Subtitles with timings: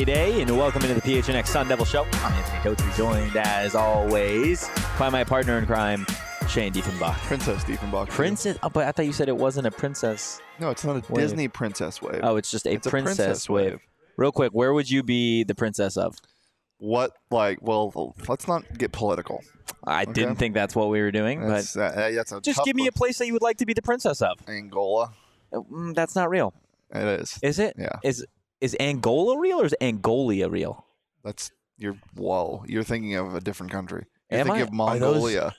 [0.00, 2.04] Friday and welcome into the PHNX Sun Devil Show.
[2.04, 4.66] I'm Anthony Totri, joined as always
[4.98, 6.06] by my partner in crime,
[6.48, 7.18] Shane Diefenbach.
[7.26, 8.08] Princess Diefenbach.
[8.08, 8.56] Princess?
[8.62, 10.40] Oh, but I thought you said it wasn't a princess.
[10.58, 11.22] No, it's not a Wave.
[11.22, 12.20] Disney princess wave.
[12.22, 13.72] Oh, it's just a, It's a princess, princess wave.
[13.72, 13.80] wave.
[14.16, 16.16] Real quick, where would you be the princess of?
[16.78, 19.42] What, like, well, let's not get political.
[19.84, 20.12] I Okay.
[20.14, 22.86] didn't think that's what we were doing, That's, uh, that's a but just give me
[22.86, 24.38] a place that you would like to be the princess of.
[24.48, 25.12] Angola.
[25.52, 26.54] Mm, that's not real.
[26.90, 27.38] It is.
[27.42, 27.76] Is it?
[27.78, 27.98] Yeah.
[28.02, 28.24] Is
[28.60, 30.84] is Angola real or is Angolia real?
[31.24, 32.64] That's you're whoa.
[32.66, 34.06] You're thinking of a different country.
[34.30, 34.66] You're Am thinking I?
[34.66, 35.54] of Are those- Mongolia.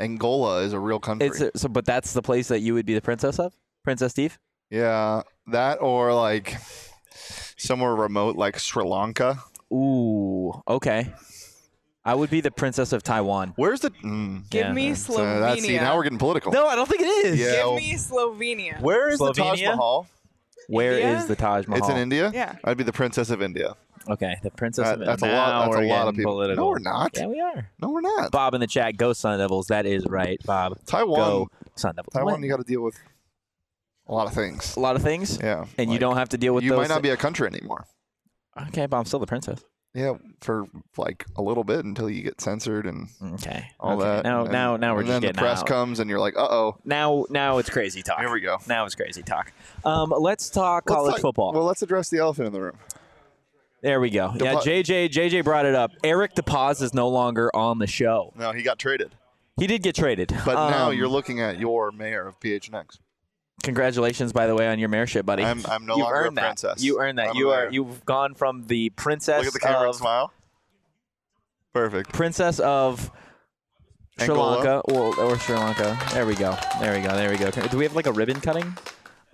[0.00, 1.26] Angola is a real country.
[1.28, 4.12] It's a, so, but that's the place that you would be the princess of, Princess
[4.12, 4.38] Steve.
[4.70, 6.56] yeah, that or like
[7.56, 9.42] somewhere remote like Sri Lanka.
[9.72, 11.12] Ooh, okay.
[12.04, 13.52] I would be the princess of Taiwan.
[13.56, 13.90] Where's the?
[13.90, 14.72] Mm, Give Yeah.
[14.72, 15.40] me so Slovenia.
[15.40, 16.52] that's see now we're getting political.
[16.52, 17.38] No, I don't think it is.
[17.40, 17.46] Yeah.
[17.56, 18.80] Give well- me Slovenia.
[18.80, 19.70] Where is the Taj Slovenia?
[19.72, 20.06] Mahal?
[20.68, 21.26] Where is India?
[21.26, 21.78] the Taj Mahal?
[21.82, 22.30] It's in India.
[22.32, 22.56] Yeah.
[22.64, 23.74] I'd be the princess of India.
[24.08, 26.16] Okay, the princess That- of that's a lot- Now that's a we're lot of getting
[26.18, 26.32] people.
[26.34, 26.64] Political.
[26.64, 27.10] No, we're not.
[27.16, 27.70] Yeah, we are.
[27.82, 28.30] No, we're not.
[28.30, 29.66] Bob in the chat, go Sun Devils.
[29.66, 30.78] That is right, Bob.
[30.86, 31.16] Taiwan.
[31.18, 32.12] Go Sun Devils.
[32.14, 32.40] Taiwan, What?
[32.42, 32.96] you got to deal with
[34.06, 34.76] a lot of things.
[34.76, 36.78] a lot of things, Yeah, and you like, don't have to deal with You those.
[36.78, 37.86] might not be a country anymore.
[38.68, 39.62] okay, but I'm still the princess.
[39.94, 40.66] Yeah, for
[40.96, 44.04] like a little bit until you get censored and Okay, all okay.
[44.04, 44.24] that.
[44.24, 45.66] Now, and, now, now we're and just then getting the press out.
[45.66, 46.76] comes and you're like, uh oh.
[46.84, 48.20] Now, now it's crazy talk.
[48.20, 48.58] Here we go.
[48.68, 49.50] Now it's crazy talk.
[49.84, 51.52] Um, let's talk Let's college talk- football.
[51.52, 52.76] Well, let's address the elephant in the room.
[53.80, 54.32] there we go.
[54.36, 55.90] yeah, JJ, JJ brought it up.
[56.04, 58.32] Eric DePaz is no longer on the show.
[58.36, 59.14] No, he got traded,
[59.58, 62.98] He did get traded, but now Um, you're looking at your mayor of PHNX.
[63.62, 65.42] Congratulations, by the way, on your mayorship, buddy.
[65.44, 66.42] I'm, I'm no You've longer a earned that.
[66.46, 66.82] princess.
[66.82, 67.30] You earned that.
[67.30, 67.70] I'm you are.
[67.70, 70.32] You've gone from the princess Look at the camera of smile.
[71.72, 72.12] Perfect.
[72.12, 73.10] princess of
[74.18, 74.28] Sri.
[74.34, 75.98] Lanka, or, or Sri Lanka.
[76.12, 76.56] There we go.
[76.80, 77.14] There we go.
[77.14, 77.50] There we go.
[77.50, 78.76] Do we have like a ribbon cutting?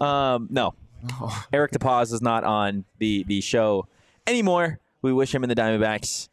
[0.00, 0.74] Um, no.
[1.52, 3.86] Eric DePaz is not on the the show
[4.26, 4.78] anymore.
[5.02, 6.28] We wish him and the Diamondbacks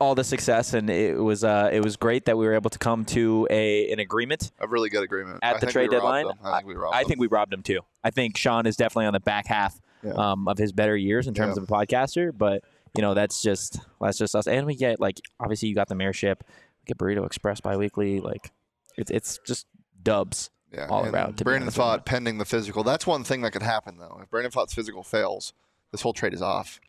[0.00, 2.78] all the success, and it was uh, it was great that we were able to
[2.78, 5.38] come to a an agreement A really good agreement.
[5.42, 6.26] at I the trade deadline.
[6.42, 7.08] I think we robbed I them.
[7.08, 7.80] think we robbed him too.
[8.02, 10.12] I think Shawn is definitely on the back half Yeah.
[10.12, 11.62] um, of his better years in terms Yeah.
[11.62, 12.62] of a podcaster, but
[12.96, 14.46] you know that's just that's just us.
[14.46, 18.50] And we get like obviously you got the mayorship, we get Burrito Express biweekly, like
[18.96, 19.66] it's it's just
[20.02, 20.50] dubs.
[20.72, 22.82] Yeah, all around, Brandon thought pending the physical.
[22.82, 24.18] That's one thing that could happen though.
[24.20, 25.52] If Brandon Thought's physical fails,
[25.92, 26.80] this whole trade is off.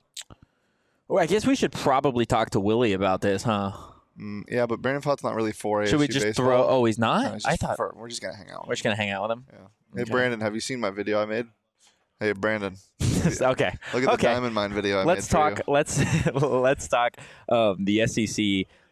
[1.07, 3.71] Well, I guess we should probably talk to Willie about this, huh?
[4.19, 5.87] Mm, yeah, but Brandon Thought's not really for A.
[5.87, 6.45] Should we just baseball.
[6.45, 6.67] throw?
[6.67, 7.25] Oh, he's No, not.
[7.25, 8.67] I just thought for- we're just gonna hang out.
[8.67, 9.45] we're just gonna hang out with him.
[9.51, 9.59] Yeah.
[9.95, 10.11] Hey Okay.
[10.11, 11.45] Brandon, have you seen my video I made?
[12.19, 13.41] Hey Brandon, okay.
[13.41, 14.27] look at the Okay.
[14.27, 15.67] Diamond Mine video I let's made for talk.
[15.67, 15.73] you.
[15.73, 16.01] Let's
[16.33, 17.17] let's talk
[17.49, 18.45] um, the SEC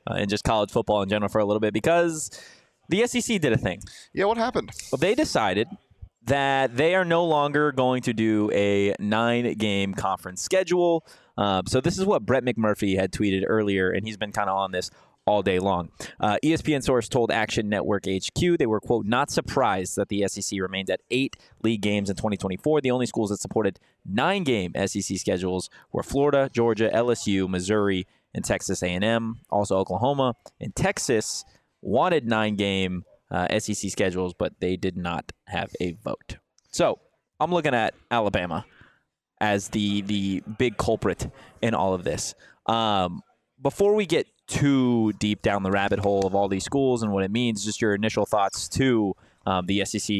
[0.06, 2.30] uh, and just college football in general for a little bit because
[2.90, 3.82] the SEC did a thing.
[4.14, 4.72] Yeah, what happened?
[4.92, 5.70] Well, they decided
[6.26, 11.06] that they are no longer going to do a nine game conference schedule.
[11.38, 14.58] Um, so, this is what Brett McMurphy had tweeted earlier, and he's been kind of
[14.58, 14.90] on this
[15.26, 15.90] all day long.
[16.20, 20.60] Uh, ESPN source told Action Network HQ they were, quote, not surprised that the SEC
[20.60, 22.82] remained at eight league games in 2024.
[22.82, 28.44] The only schools that supported nine game SEC schedules were Florida, Georgia, LSU, Missouri, and
[28.44, 29.40] Texas A&M.
[29.50, 31.46] Also, Oklahoma and Texas
[31.82, 36.38] wanted nine game uh, SEC schedules, but they did not have a vote.
[36.70, 37.00] So
[37.40, 38.66] I'm looking at Alabama
[39.44, 41.30] as the the big culprit
[41.62, 42.34] in all of this.
[42.66, 43.22] Um,
[43.62, 47.26] before we get too deep down the rabbit hole of all these schools and what
[47.26, 49.14] it means, just your initial thoughts to
[49.46, 50.16] um, the SEC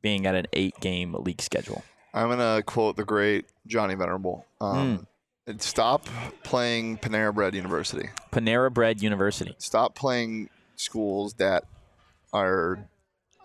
[0.00, 1.84] being at an eight game league schedule.
[2.14, 4.46] I'm gonna quote the great Johnny Venerable.
[4.62, 5.06] Um,
[5.58, 6.08] Stop
[6.42, 8.08] playing Panera Bread University.
[8.32, 9.54] Panera Bread University.
[9.58, 11.64] Stop playing schools that
[12.32, 12.88] are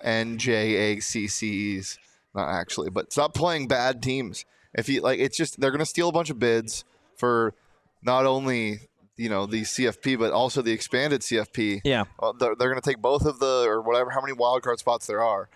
[0.06, 1.98] NJACCs.
[2.34, 4.46] Not actually, but stop playing bad teams.
[4.74, 6.84] If you like, it's just they're going to steal a bunch of bids
[7.16, 7.54] for
[8.04, 8.80] not only
[9.18, 11.82] you know the CFP but also the expanded CFP.
[11.84, 12.06] Yeah.
[12.20, 14.80] Well, they're, they're going to take both of the or whatever how many wild card
[14.80, 15.50] spots there are.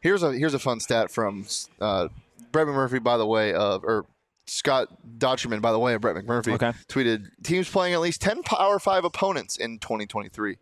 [0.00, 1.46] Here's a here's a fun stat from
[1.80, 2.08] uh,
[2.52, 4.06] Brett McMurphy, by the way, of or
[4.46, 6.72] Scott Dochterman, by the way, of Brett McMurphy, Okay.
[6.88, 10.56] tweeted teams playing at least 10 Power 5 opponents in 2023.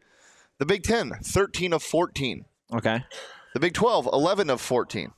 [0.58, 2.44] The Big 10, 13 of 14.
[2.74, 3.02] Okay.
[3.54, 5.12] The Big 12, 11 of 14.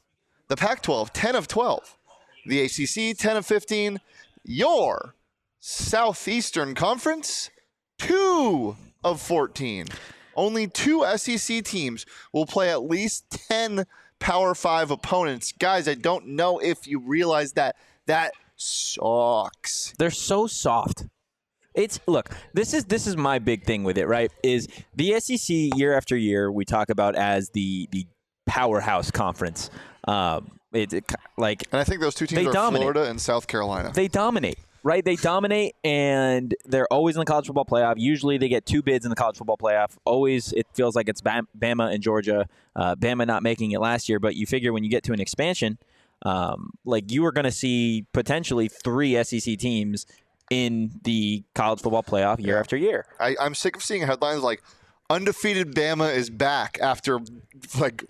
[0.49, 1.97] The Pac 12, 10 of 12.
[2.51, 4.01] The ACC, 10 of 15.
[4.43, 5.15] Your
[5.61, 7.49] Southeastern Conference,
[7.99, 9.87] 2 of 14.
[10.35, 13.87] Only two SEC teams will play at least 10
[14.19, 15.53] Power 5 opponents.
[15.53, 17.77] Guys, I don't know if you realize that.
[18.07, 19.95] That sucks.
[20.01, 21.05] They're so soft.
[21.73, 22.31] It's look.
[22.53, 24.09] This is this is my big thing with it.
[24.09, 24.33] Right?
[24.43, 24.67] Is
[24.97, 28.09] the SEC year after year we talk about as the the
[28.45, 29.71] powerhouse conference.
[30.09, 32.83] Um, it, it like And I think those two teams They are dominate.
[32.83, 33.93] Florida and South Carolina.
[33.95, 35.05] they dominate, right?
[35.05, 37.95] They dominate, and they're always in the college football playoff.
[37.97, 39.97] Usually, they get two bids in the college football playoff.
[40.05, 42.47] Always, it feels like it's Bama and Georgia.
[42.77, 45.21] Uh, Bama not making it last year, but you figure when you get to an
[45.21, 45.79] expansion,
[46.23, 50.07] um, like you are going to see potentially three SEC teams
[50.51, 53.07] in the college football playoff year after year.
[53.21, 54.63] I, I'm sick of seeing headlines like
[55.09, 57.21] undefeated Bama is back after
[57.79, 58.05] like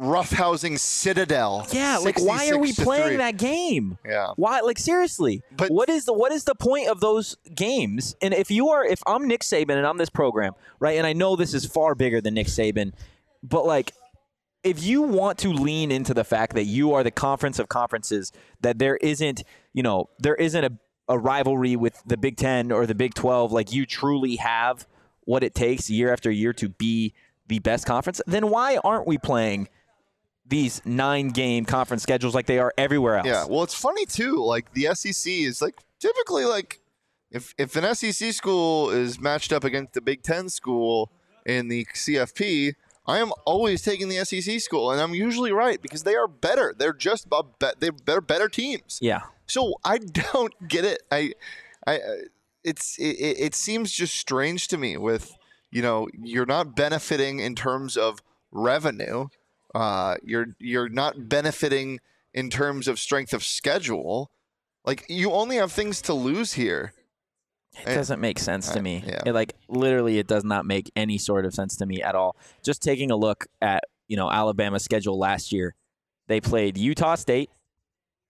[0.00, 1.66] roughhousing Citadel.
[1.70, 3.16] Yeah, like why are we playing three.
[3.18, 3.98] that game?
[4.04, 4.32] Yeah.
[4.36, 4.60] Why?
[4.60, 8.16] Like seriously, But- what is the what is the point of those games?
[8.22, 10.96] And if you are, if I'm Nick Saban and I'm this program, right?
[10.96, 12.92] And I know this is far bigger than Nick Saban,
[13.42, 13.92] but like,
[14.64, 18.32] if you want to lean into the fact that you are the conference of conferences,
[18.60, 19.42] that there isn't,
[19.72, 20.72] you know, there isn't a,
[21.08, 24.86] a rivalry with the Big Ten or the Big Twelve, like you truly have
[25.24, 27.14] what it takes year after year to be
[27.46, 29.68] the best conference, then why aren't we playing?
[30.50, 33.26] These nine game conference schedules like they are everywhere else.
[33.26, 33.46] Yeah.
[33.48, 34.44] Well, it's funny too.
[34.44, 36.80] Like the SEC is like typically like
[37.30, 41.12] if if an SEC school is matched up against the Big Ten school
[41.46, 42.74] in the CFP,
[43.06, 46.74] I am always taking the SEC school, and I'm usually right because they are better.
[46.76, 48.98] They're just be- they're better better teams.
[49.00, 49.22] Yeah.
[49.46, 49.98] So I
[50.32, 51.02] don't get it.
[51.10, 51.32] I,
[51.86, 52.00] I,
[52.64, 54.96] it's it, it it seems just strange to me.
[54.96, 55.36] With
[55.70, 58.20] you know, you're not benefiting in terms of
[58.50, 59.28] revenue.
[59.74, 62.00] Uh, you're you're not benefiting
[62.34, 64.30] in terms of strength of schedule.
[64.84, 66.92] Like you only have things to lose here.
[67.86, 69.04] It doesn't make sense to me.
[69.06, 69.22] yeah.
[69.26, 72.36] It, like literally, it does not make any sort of sense to me at all.
[72.64, 75.74] Just taking a look at you know Alabama's schedule last year,
[76.26, 77.50] they played Utah State,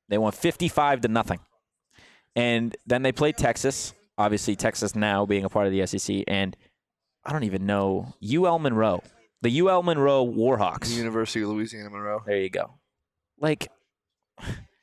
[0.08, 1.40] they won fifty-five to nothing,
[2.37, 3.94] and then they played Texas.
[4.19, 6.54] Obviously, Texas now being a part of the SEC, and
[7.25, 9.02] I don't even know UL Monroe,
[9.42, 10.90] the UL Monroe Warhawks.
[10.96, 12.75] University of Louisiana Monroe, There you go.
[13.38, 13.69] Like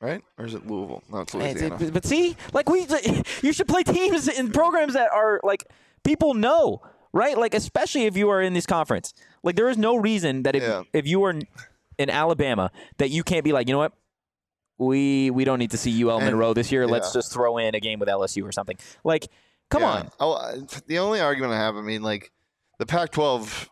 [0.00, 0.22] right?
[0.38, 1.02] Or is it Louisville?
[1.10, 1.84] No, it's It's- Louisiana.
[1.84, 2.86] it- but see, like we,
[3.42, 5.64] you should play teams in programs that are like
[6.04, 6.80] people know,
[7.12, 7.36] right?
[7.36, 9.12] Like especially if you are in this conference.
[9.42, 10.82] Like there is no reason that if Yeah.
[10.92, 11.34] if you are
[11.98, 13.92] in Alabama that you can't be like, you know what?
[14.78, 16.86] We we don't need to see UL And- Monroe this year.
[16.86, 18.76] Let's just throw in a game with LSU or something.
[19.04, 19.28] Like,
[19.70, 19.88] come Yeah.
[19.90, 20.10] on.
[20.20, 22.30] Oh, I- the only argument I have, I mean, like
[22.78, 23.68] the Pac-12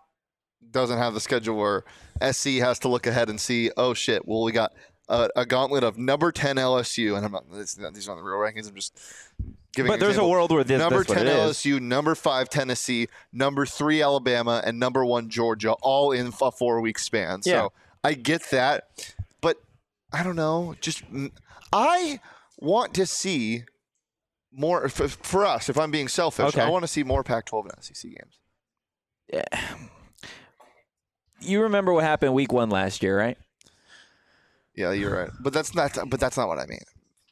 [0.76, 1.84] doesn't have the schedule where
[2.32, 4.72] SC has to look ahead and see, oh shit, well we got
[5.08, 8.68] a, a gauntlet of number 10 LSU, and I'm not these aren't the real rankings.
[8.68, 8.98] I'm just
[9.74, 9.90] giving.
[9.90, 11.56] But there's a world where this number 10 it is.
[11.56, 16.98] LSU, number five Tennessee, number three Alabama, and number one Georgia, all in a four-week
[16.98, 17.42] span.
[17.42, 17.68] So Yeah.
[18.04, 18.88] I get that,
[19.40, 19.56] but
[20.12, 20.74] I don't know.
[20.80, 21.02] Just
[21.72, 22.20] I
[22.58, 23.64] want to see
[24.52, 25.68] more for, for us.
[25.68, 26.62] If I'm being selfish, Okay.
[26.62, 28.38] I want to see more Pac-12 and SEC games.
[31.46, 33.38] You remember what happened week one last year, right?
[34.74, 35.30] Yeah, you're right.
[35.40, 35.98] But that's not.
[36.08, 36.80] But that's not what I mean.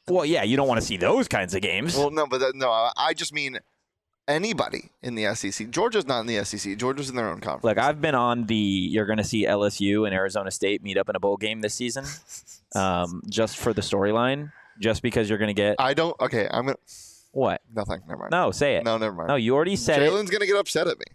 [0.07, 1.95] Well, yeah, you don't want to see those kinds of games.
[1.95, 3.59] Well, no, but that, no, I just mean
[4.27, 5.69] anybody in the SEC.
[5.69, 6.77] Georgia's not in the SEC.
[6.77, 7.63] Georgia's in their own conference.
[7.63, 8.55] Look, I've been on the.
[8.55, 11.73] You're going to see LSU and Arizona State meet up in a bowl game this
[11.73, 12.05] season,
[12.75, 14.51] um, just for the storyline.
[14.79, 16.19] Just because you're going to get I don't.
[16.19, 16.77] Okay, I'm gonna.
[17.31, 17.61] what?
[17.73, 18.01] Nothing.
[18.07, 18.31] Never mind.
[18.31, 18.83] No, say it.
[18.83, 19.29] No, never mind.
[19.29, 20.11] No, you already said it.
[20.11, 21.05] Jalen's gonna get upset at me.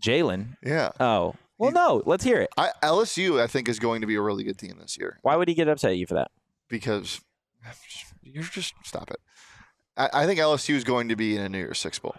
[0.00, 0.56] Jalen.
[0.64, 0.90] Yeah.
[0.98, 2.02] Oh, well, no.
[2.06, 2.50] Let's hear it.
[2.56, 5.36] I, LSU, I think, is going to be a really good team this year Why
[5.36, 6.30] would he get upset at you for that?
[6.68, 7.20] because
[8.22, 9.20] you're just stop it.
[9.96, 12.14] I, I think LSU is going to be in a New Year's Six bowl.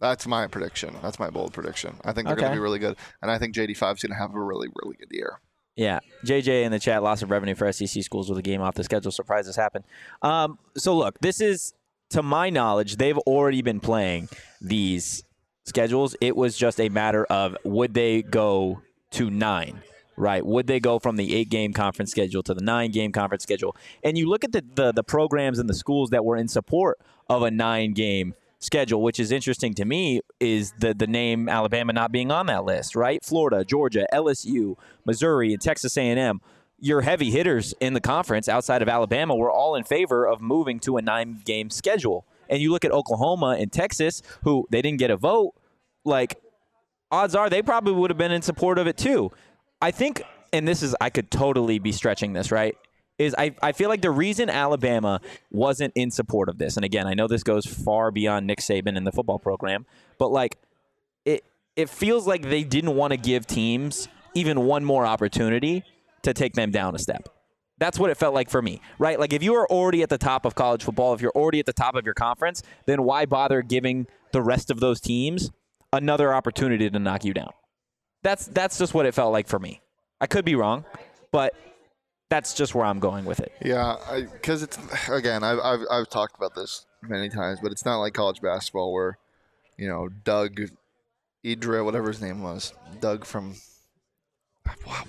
[0.00, 0.96] That's my prediction.
[1.02, 1.96] That's my bold prediction.
[2.04, 4.14] I think they're going to be really good, and I think JD5 is going to
[4.14, 5.40] have a really, really good year.
[5.76, 7.02] Yeah, JJ in the chat.
[7.02, 9.10] Loss of revenue for SEC schools with a game off the schedule.
[9.12, 9.84] Surprises happen.
[10.22, 11.74] Um, so look, this is
[12.10, 14.28] to my knowledge, they've already been playing
[14.60, 15.22] these
[15.64, 16.14] schedules.
[16.20, 19.82] It was just a matter of would they go to nine,
[20.16, 20.44] right?
[20.44, 23.76] Would they go from the eight game conference schedule to the nine game conference schedule?
[24.02, 26.98] And you look at the, the, the programs and the schools that were in support
[27.28, 31.92] of a nine game schedule, which is interesting to me, is the the name Alabama
[31.92, 33.24] not being on that list, right?
[33.24, 36.40] Florida, Georgia, LSU, Missouri, and Texas A&M.
[36.80, 40.80] Your heavy hitters in the conference outside of Alabama were all in favor of moving
[40.80, 42.26] to a nine game schedule.
[42.48, 45.54] And you look at Oklahoma and Texas, who they didn't get a vote,
[46.04, 46.40] like
[47.10, 49.30] odds are they probably would have been in support of it too.
[49.80, 50.22] I think,
[50.52, 52.76] and this is, I could totally be stretching this, right?
[53.18, 55.20] Is I, I feel like the reason Alabama
[55.50, 58.96] wasn't in support of this, and again, I know this goes far beyond Nick Saban
[58.96, 59.86] and the football program,
[60.18, 60.56] but like
[61.24, 61.44] it,
[61.76, 65.84] it feels like they didn't want to give teams even one more opportunity
[66.22, 67.28] to take them down a step.
[67.84, 69.20] That's what it felt like for me, right?
[69.20, 71.66] Like if you are already at the top of college football, if you're already at
[71.66, 75.50] the top of your conference, then why bother giving the rest of those teams
[75.92, 77.50] another opportunity to knock you down?
[78.22, 79.82] That's that's just what it felt like for me.
[80.18, 80.86] I could be wrong,
[81.30, 81.54] but
[82.30, 83.52] that's just where I'm going with it.
[83.62, 83.96] Yeah,
[84.32, 84.78] because it's
[85.10, 88.94] again, I've, I've I've talked about this many times, but it's not like college basketball
[88.94, 89.18] where,
[89.76, 90.58] you know, Doug,
[91.44, 92.72] Idra, whatever his name was,
[93.02, 93.56] Doug from,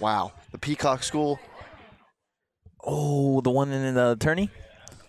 [0.01, 1.39] wow, the Peacock School,
[2.85, 4.49] Oh, the one in the attorney?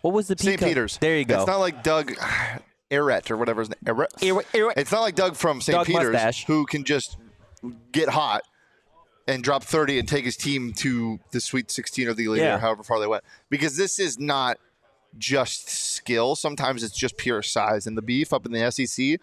[0.02, 0.60] What was the St.
[0.60, 0.98] Peter's.
[0.98, 1.38] There you go.
[1.38, 2.12] It's not like Doug
[2.90, 4.08] Erret or whatever his name.
[4.22, 5.76] Ear- It's not like Doug from St.
[5.76, 6.44] Doug Peter's Mustache.
[6.46, 7.16] who can just
[7.92, 8.42] get hot
[9.26, 12.54] and drop 30 and take his team to the Sweet 16 or the Elite Yeah.
[12.56, 13.24] or however far they went.
[13.50, 14.58] Because this is not
[15.18, 16.36] just skill.
[16.36, 17.86] Sometimes it's just pure size.
[17.88, 19.18] And the beef up in the SEC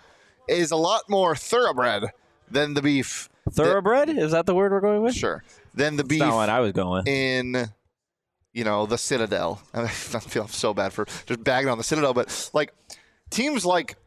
[0.49, 2.03] is a lot more thoroughbred
[2.51, 3.29] than the beef.
[3.49, 4.09] Thoroughbred?
[4.09, 5.15] Is that the word we're going with?
[5.15, 5.43] Sure.
[5.73, 7.07] Than the beef That's not what I was going with.
[7.07, 7.69] in
[8.53, 9.61] you know the Citadel.
[9.73, 12.73] I feel so bad for just bagging on the Citadel, but like
[13.29, 13.97] teams like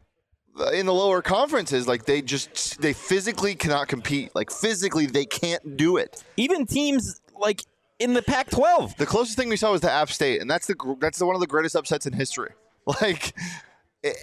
[0.73, 4.33] in the lower conferences, like they just they physically cannot compete.
[4.33, 6.23] Like physically, they can't do it.
[6.37, 7.63] Even teams like
[7.99, 8.95] in the Pac-12.
[8.97, 11.35] The closest thing we saw was the App State, and that's the that's the, one
[11.35, 12.51] of the greatest upsets in history.
[13.01, 13.35] Like,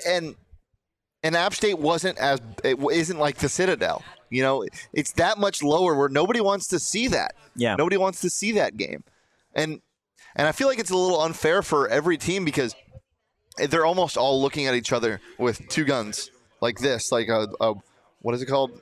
[0.07, 0.37] and
[1.23, 4.03] and App State wasn't as it isn't like the Citadel.
[4.31, 4.65] You know,
[4.95, 7.35] it's that much lower where nobody wants to see that.
[7.57, 7.77] Yeah.
[7.77, 9.05] Nobody wants to see that game.
[9.55, 9.83] And
[10.37, 12.75] and I feel like it's a little unfair for every team because
[13.57, 17.75] they're almost all looking at each other with two guns like this, like a, a
[18.21, 18.81] what is it called?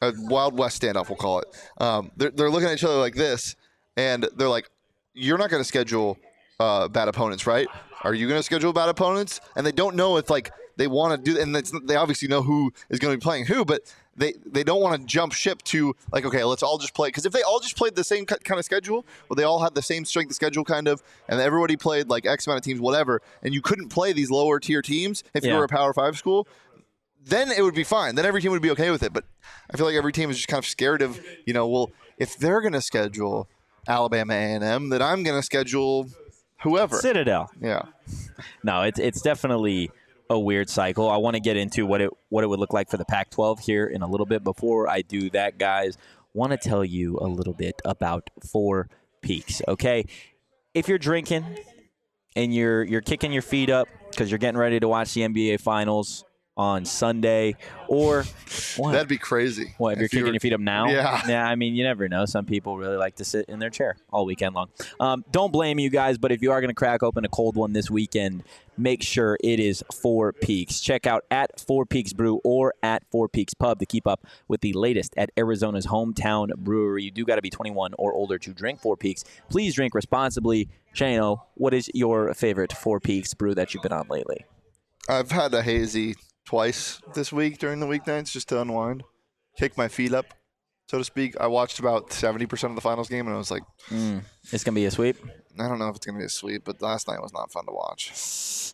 [0.00, 1.46] A Wild West standoff, we'll call it.
[1.78, 3.54] Um, they're, they're looking at each other like this,
[3.96, 4.68] and they're like,
[5.14, 6.18] "You're not going to schedule
[6.58, 7.68] uh, bad opponents, right?
[8.02, 11.24] Are you going to schedule bad opponents?" And they don't know if like they want
[11.24, 13.82] to do, and they obviously know who is going to be playing who, but
[14.16, 17.26] they they don't want to jump ship to like, okay, let's all just play because
[17.26, 19.82] if they all just played the same kind of schedule, well, they all had the
[19.82, 23.22] same strength of schedule kind of, and everybody played like X amount of teams, whatever,
[23.42, 26.46] and you couldn't play these lower tier teams if you were a Power Five school
[27.24, 28.14] then it would be fine.
[28.14, 29.12] Then every team would be okay with it.
[29.12, 29.24] But
[29.72, 32.36] I feel like every team is just kind of scared of, you know, well, if
[32.36, 33.48] they're going to schedule
[33.88, 36.08] Alabama A&M, then I'm going to schedule
[36.62, 36.96] whoever.
[36.98, 37.50] Citadel.
[37.60, 37.82] Yeah.
[38.62, 39.90] No, it's it's definitely
[40.30, 41.10] a weird cycle.
[41.10, 43.60] I want to get into what it what it would look like for the Pac-12
[43.60, 44.44] here in a little bit.
[44.44, 45.96] Before I do that, guys,
[46.34, 48.88] want to tell you a little bit about Four
[49.20, 49.62] Peaks.
[49.68, 50.04] Okay,
[50.74, 51.44] if you're drinking
[52.34, 55.60] and you're you're kicking your feet up because you're getting ready to watch the NBA
[55.60, 56.24] Finals
[56.56, 57.56] on Sunday,
[57.88, 58.24] or
[58.76, 58.92] what?
[58.92, 59.74] That'd be crazy.
[59.78, 60.88] What, if you're you kicking were- your feet up now?
[60.88, 61.20] Yeah.
[61.32, 62.24] Yeah, I mean, you never know.
[62.26, 64.68] Some people really like to sit in their chair all weekend long.
[65.00, 67.56] Um, don't blame you guys, but if you are going to crack open a cold
[67.56, 68.42] one this weekend,
[68.76, 70.80] make sure it is Four Peaks.
[70.80, 74.60] Check out at Four Peaks Brew or at Four Peaks Pub to keep up with
[74.62, 77.04] the latest at Arizona's hometown brewery.
[77.04, 79.24] You do got to be 21 or older to drink Four Peaks.
[79.48, 80.68] Please drink responsibly.
[80.94, 84.44] Shano, what is your favorite Four Peaks brew that you've been on lately?
[85.08, 89.02] I've had a hazy twice this week during the weeknights just to unwind,
[89.56, 90.26] kick my feet up,
[90.88, 91.34] so to speak.
[91.40, 94.22] I watched about 70% of the finals game, and I was like, mm,
[94.52, 95.16] It's going to be a sweep?
[95.58, 97.52] I don't know if it's going to be a sweep, but last night was not
[97.52, 98.10] fun to watch.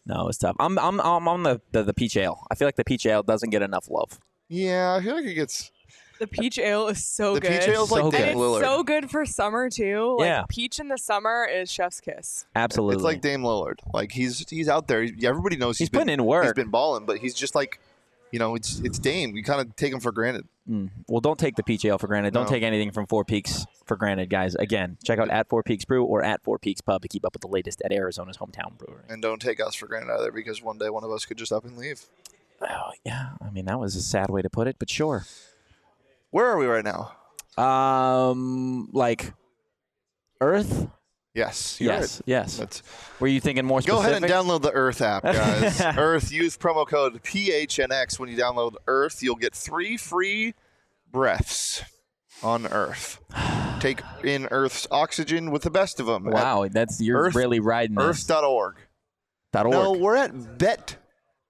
[0.06, 0.56] No, it's tough.
[0.60, 2.46] I'm I'm I'm on the, the the peach ale.
[2.50, 4.18] I feel like the peach ale doesn't get enough love.
[4.48, 5.70] Yeah, I feel like it gets.
[6.18, 7.60] The peach ale is so The good.
[7.60, 8.28] peach ale's like So Dame good.
[8.30, 8.58] and Lillard.
[8.58, 10.16] it's so good for summer too.
[10.18, 10.44] Like Yeah.
[10.48, 12.44] peach in the summer is chef's kiss.
[12.56, 12.96] Absolutely.
[12.96, 13.78] It's like Dame Lillard.
[13.94, 15.06] Like he's he's out there.
[15.22, 16.44] Everybody knows He's he's, been, putting in work.
[16.44, 17.78] He's been balling, but he's just like,
[18.32, 19.36] you know, it's it's Dame.
[19.36, 20.46] You kind of take him for granted.
[20.68, 20.90] Mm.
[21.06, 22.34] well, don't take the peach ale for granted.
[22.34, 22.50] Don't No.
[22.50, 24.54] take anything from Four Peaks for granted, guys.
[24.54, 27.32] Again, check out at Four Peaks Brew or at Four Peaks Pub to keep up
[27.32, 29.00] with the latest at Arizona's hometown brewery.
[29.08, 31.52] And don't take us for granted either, because one day one of us could just
[31.52, 32.02] up and leave.
[32.60, 33.30] Oh, yeah.
[33.40, 35.24] I mean, that was a sad way to put it, but sure.
[36.30, 37.12] Where are we right now?
[37.62, 39.32] Um, like
[40.40, 40.88] Earth.
[41.34, 41.80] Yes.
[41.80, 42.22] Yes, right.
[42.26, 42.56] yes.
[42.56, 42.82] That's,
[43.20, 44.10] Were you thinking more go specific?
[44.10, 45.80] ahead and download the Earth app, guys.
[45.80, 46.32] Earth.
[46.32, 49.22] Use promo code PHNX when you download Earth.
[49.22, 50.54] You'll get three free
[51.12, 51.82] breaths
[52.42, 53.20] on Earth.
[53.80, 56.24] Take in Earth's oxygen with the best of them.
[56.24, 58.04] Wow, that's you're Earth- really riding this.
[58.28, 58.76] Earth.org.
[59.52, 59.72] Dot org.
[59.74, 60.96] No, we're at Bet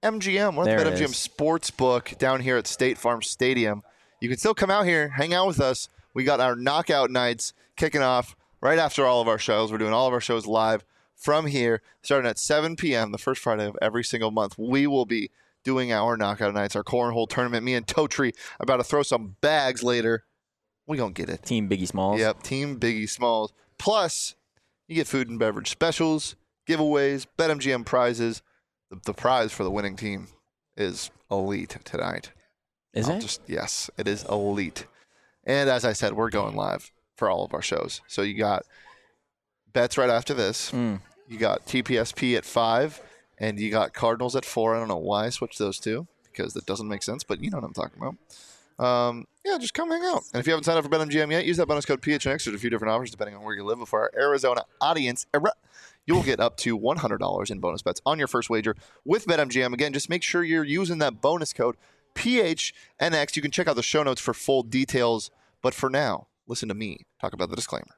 [0.03, 0.55] MGM.
[0.55, 1.13] We're There at it BetMGM is.
[1.29, 3.83] Sportsbook down here at State Farm Stadium.
[4.21, 5.89] You can still come out here, hang out with us.
[6.15, 9.71] We got our knockout nights kicking off right after all of our shows.
[9.71, 10.85] We're doing all of our shows live
[11.15, 13.13] from here, starting at 7 p.m.
[13.13, 14.57] the first Friday of every single month.
[14.59, 15.31] We will be
[15.65, 17.65] doing our knockout nights, our cornhole tournament.
[17.65, 20.25] Me and Totri about to throw some bags later.
[20.87, 21.45] We gonna get it.
[21.45, 22.21] Team Biggie Smalls.
[22.21, 23.53] Yep, Team Biggie Smalls.
[23.79, 24.35] Plus,
[24.87, 26.35] you get food and beverage specials,
[26.67, 28.43] giveaways, BetMGM prizes.
[28.91, 30.29] The, the prize for the winning team
[30.77, 32.33] is elite tonight.
[32.95, 33.21] Is I'll it?
[33.21, 34.87] Just yes, it is elite.
[35.45, 38.01] And as I said, we're going live for all of our shows.
[38.07, 38.65] So you got
[39.73, 40.71] bets right after this.
[40.71, 41.01] Mm.
[41.29, 43.01] You got TPSP at five,
[43.39, 44.75] and you got Cardinals at four.
[44.75, 47.51] I don't know why I switched those two because that doesn't make sense, but you
[47.51, 48.17] know what I'm talking about.
[48.79, 50.23] Um, yeah, just come hang out.
[50.33, 52.45] And if you haven't signed up for BetMGM yet, use that bonus code PHNX.
[52.45, 53.79] There's a few different offers depending on where you live.
[53.79, 55.27] But for our Arizona audience,
[56.07, 59.73] you'll get up to $100 in bonus bets on your first wager with BetMGM.
[59.73, 61.77] Again, just make sure you're using that bonus code
[62.19, 63.37] PHNX.
[63.37, 65.31] You can check out the show notes for full details.
[65.63, 67.98] But for now, listen to me talk about the disclaimer.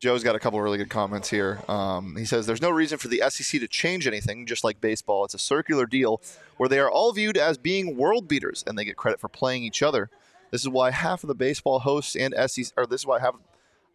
[0.00, 1.60] Joe's got a couple really good comments here.
[1.68, 5.24] Um, he says there's no reason for the SEC to change anything, just like baseball.
[5.24, 6.20] It's a circular deal
[6.56, 9.64] where they are all viewed as being world beaters and they get credit for playing
[9.64, 10.08] each other.
[10.52, 13.34] This is why half of the baseball hosts and SEC, or this is why half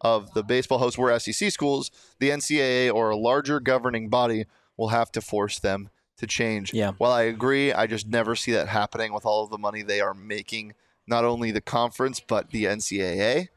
[0.02, 1.90] of the baseball hosts were SEC schools.
[2.18, 4.44] The NCAA or a larger governing body
[4.76, 6.74] will have to force them to change.
[6.74, 6.92] Yeah.
[6.98, 10.00] While I agree, I just never see that happening with all of the money they
[10.00, 10.74] are making,
[11.06, 13.48] not only the conference but the NCAA.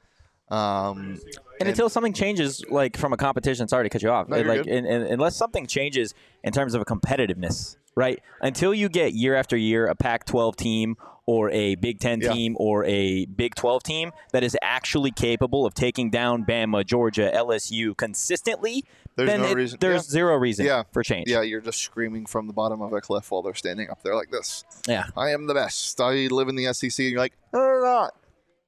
[0.50, 1.20] Um,
[1.60, 4.28] And until something changes, like from a competition, sorry to cut you off.
[4.30, 8.22] No, like, and, and, unless something changes in terms of a competitiveness, right?
[8.42, 12.32] Until you get year after year a Pac-12 team or a Big Ten Yeah.
[12.32, 17.30] team or a Big 12 team that is actually capable of taking down Bama, Georgia,
[17.34, 18.86] LSU consistently,
[19.18, 20.12] There's then no it- reason- There's yeah.
[20.12, 20.84] zero reason Yeah.
[20.94, 21.28] for change.
[21.28, 24.16] Yeah, you're just screaming from the bottom of a cliff while they're standing up there
[24.16, 24.64] like this.
[24.88, 25.06] Yeah.
[25.18, 26.00] I am the best.
[26.00, 27.00] I live in the SEC.
[27.06, 28.10] And you're like, no, no, no.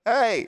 [0.05, 0.47] Hey,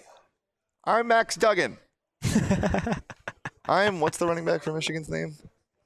[0.84, 1.78] I'm Max Duggan.
[3.68, 5.36] I'm, what's the running back for Michigan's name?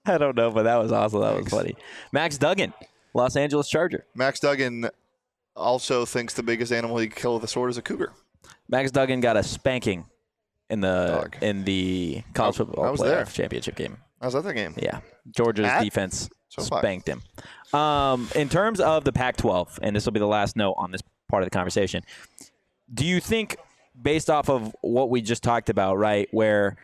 [0.06, 1.22] I don't know, but that was awesome.
[1.22, 1.76] That was funny.
[2.12, 2.74] Max Duggan,
[3.14, 4.06] Los Angeles Charger.
[4.16, 4.90] Max Duggan
[5.56, 8.14] also thinks the biggest animal he could kill with a sword is a cougar.
[8.70, 10.06] Max Duggan got a spanking
[10.70, 11.36] in the Dog.
[11.42, 13.26] in the college football I was playoff there.
[13.26, 13.98] championship game.
[14.22, 14.74] How's that the game?
[14.78, 15.00] Yeah,
[15.32, 15.84] Georgia's At?
[15.84, 17.22] defense So spanked him.
[17.80, 21.02] Um, in terms of the Pac-12, and this will be the last note on this
[21.30, 22.04] part of the conversation.
[22.94, 23.58] Do you think,
[24.02, 26.76] based off of what we just talked about, right, where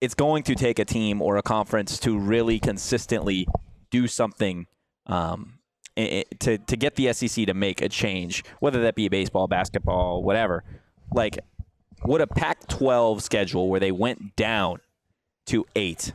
[0.00, 3.46] it's going to take a team or a conference to really consistently
[3.90, 4.66] do something
[5.06, 5.58] um,
[5.96, 10.64] to to get the SEC to make a change, whether that be baseball, basketball, whatever?
[11.14, 11.38] Like,
[12.04, 14.80] would a Pac-12 schedule where they went down
[15.46, 16.12] to eight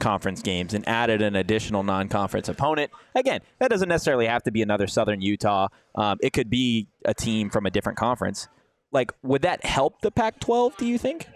[0.00, 2.90] conference games and added an additional non-conference opponent.
[3.14, 5.68] Again, that doesn't necessarily have to be another Southern Utah.
[5.94, 8.48] Um, it could be a team from a different conference.
[8.92, 10.76] Like, would that help the Pac-12?
[10.76, 11.26] Do you think?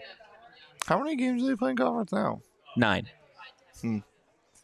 [0.87, 2.41] How many games do they play in conference now?
[2.77, 3.07] Nine.
[3.81, 3.99] Hmm.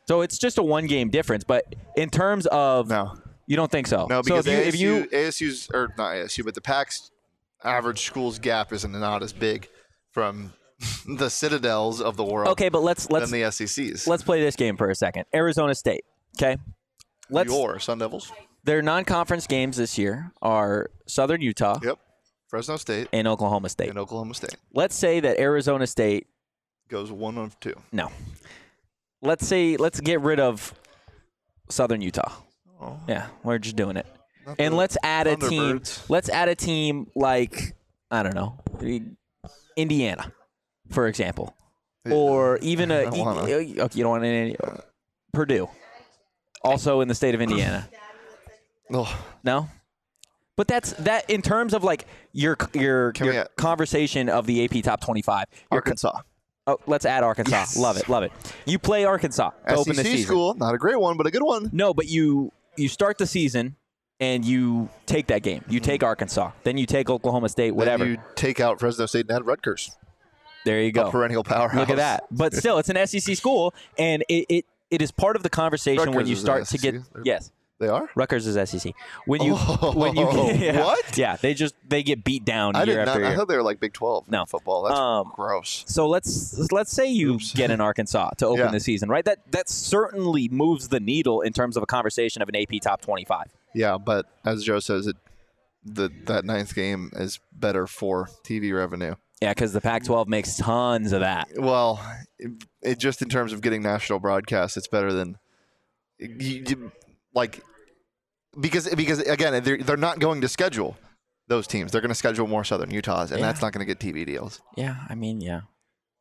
[0.08, 1.44] So it's just a one-game difference.
[1.44, 3.14] But in terms of, No.
[3.48, 4.08] you don't think so?
[4.10, 7.12] No, so because if you, if you ASU's, or not ASU, but the PAC's
[7.64, 9.70] average school's gap isn't not as big
[10.12, 10.52] from
[11.08, 14.08] the citadels of the world okay, but let's let's than the SEC's.
[14.08, 15.26] let's play this game for a second.
[15.34, 16.04] Arizona State.
[16.38, 16.58] Okay.
[17.30, 18.32] Let's Your Sun Devils.
[18.64, 22.00] their non-conference games this year are Southern Utah Yep.
[22.52, 23.90] Fresno State and Oklahoma State.
[23.90, 26.28] and Oklahoma State Let's say that Arizona State
[26.90, 27.74] goes one of two.
[27.94, 28.12] No.
[29.22, 30.74] Let's say let's get rid of
[31.70, 32.30] Southern Utah.
[32.82, 34.06] Oh, Yeah, we're just doing it.
[34.46, 35.80] not And the let's add a team.
[35.80, 36.10] Thunderbirds.
[36.10, 37.74] Let's add a team like
[38.12, 38.60] I don't know,
[39.78, 40.34] Indiana,
[40.90, 41.56] for example,
[42.06, 42.14] Yeah.
[42.16, 43.42] or even a don't wanna.
[43.44, 44.58] okay, you don't want any
[45.32, 45.70] Purdue,
[46.62, 47.88] also in the state of Indiana.
[48.94, 49.70] Oh, No.
[50.58, 54.84] But that's that in terms of like your your Can your conversation of the AP
[54.84, 55.46] top twenty five.
[55.72, 56.20] Your Arkansas.
[56.68, 57.56] Oh, let's add Arkansas.
[57.56, 57.78] Yes.
[57.78, 58.32] Love it, love it.
[58.66, 60.26] You play Arkansas to open the SEC season.
[60.28, 61.70] School, not a great one, but a good one.
[61.74, 63.76] No, but you you start the season
[64.20, 65.64] and you take that game.
[65.68, 68.04] You take Arkansas, then you take Oklahoma State, whatever.
[68.04, 69.98] Then you take out Fresno State and add Rutgers,
[70.66, 71.10] there you a go.
[71.10, 71.80] perennial powerhouse.
[71.80, 72.26] Look at that.
[72.30, 76.10] But still, it's an SEC school, and it, it, it is part of the conversation
[76.10, 76.92] when Rutgers you is start to get.
[77.14, 77.52] They're- yes.
[77.82, 78.10] They are.
[78.16, 78.94] Rutgers is SEC.
[79.26, 81.18] When you Oh, when you yeah, what?
[81.18, 83.08] Yeah, they just they get beat down I year did not.
[83.10, 83.38] after I year.
[83.38, 84.28] thought they were like Big Twelve.
[84.28, 84.46] in No.
[84.46, 84.84] football.
[84.84, 85.84] That's Um, gross.
[85.88, 87.54] So let's let's say you Oops.
[87.54, 88.72] get an Arkansas to open Yeah.
[88.72, 89.26] the season, right?
[89.26, 93.02] That that certainly moves the needle in terms of a conversation of an AP top
[93.02, 93.48] twenty-five.
[93.74, 95.16] Yeah, but as Joe says, it
[95.84, 99.16] the that ninth game is better for TV revenue.
[99.42, 101.48] Yeah, because the Pac-12 makes tons of that.
[101.58, 102.00] Well,
[102.38, 102.52] it,
[102.84, 105.40] it just in terms of getting national broadcast, it's better than
[106.20, 106.92] you, you-
[107.34, 107.64] like
[108.60, 110.98] because because again they're they're not going to schedule
[111.48, 111.92] those teams.
[111.92, 113.48] They're going to schedule more Southern Utahs, and Yeah.
[113.48, 114.62] that's not going to get TV deals.
[114.78, 115.62] Yeah, I mean, yeah.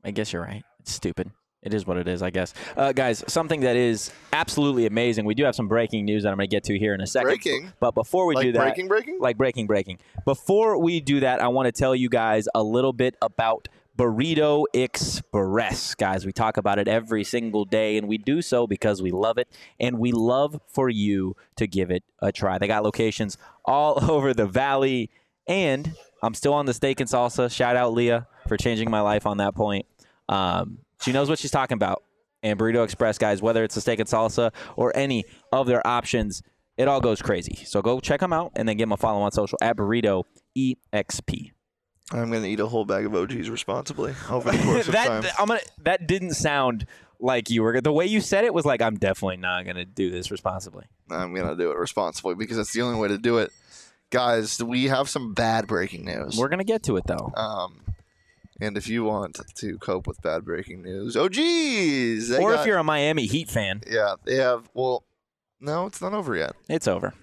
[0.04, 0.64] I guess you're right.
[0.80, 1.30] It's stupid.
[1.62, 2.54] It is what it is, I guess.
[2.74, 5.26] Uh, guys, something that is absolutely amazing.
[5.26, 7.06] We do have some breaking news that I'm going to get to here in a
[7.06, 7.26] second.
[7.28, 7.72] Breaking?
[7.80, 9.18] But before we like do that, breaking, breaking.
[9.20, 9.98] like breaking, breaking.
[10.24, 13.68] Before we do that, I want to tell you guys a little bit about
[14.00, 15.94] Burrito Express.
[15.94, 19.36] Guys, we talk about it every single day, and we do so because we love
[19.36, 19.46] it,
[19.78, 22.56] and we love for you to give it a try.
[22.56, 23.36] They got locations
[23.66, 25.10] all over the valley,
[25.46, 27.52] and I'm still on the steak and salsa.
[27.52, 29.84] Shout out Leah for changing my life on that point.
[30.30, 32.02] Um, she knows what she's talking about.
[32.42, 36.42] And Burrito Express, guys, whether it's the steak and salsa or any of their options,
[36.78, 37.66] it all goes crazy.
[37.66, 40.24] So go check them out and then give them a follow on social at Burrito
[40.56, 41.50] EXP.
[42.12, 45.22] I'm going to eat a whole bag of OGs responsibly over the course of time.
[45.22, 45.60] that I'm gonna.
[45.84, 46.86] That didn't sound
[47.20, 47.80] like you were.
[47.80, 50.86] The way you said it was like I'm definitely not gonna do this responsibly.
[51.10, 53.52] I'm going to do it responsibly because that's the only way to do it.
[54.10, 56.36] Guys, we have some bad breaking news.
[56.36, 57.32] We're gonna get to it though.
[57.36, 57.80] Um,
[58.60, 62.78] and if you want to cope with bad breaking news, they or got- if you're
[62.78, 64.68] a Miami Heat fan, yeah, they have.
[64.74, 65.04] Well,
[65.60, 66.56] no, it's not over yet.
[66.68, 67.14] it's over.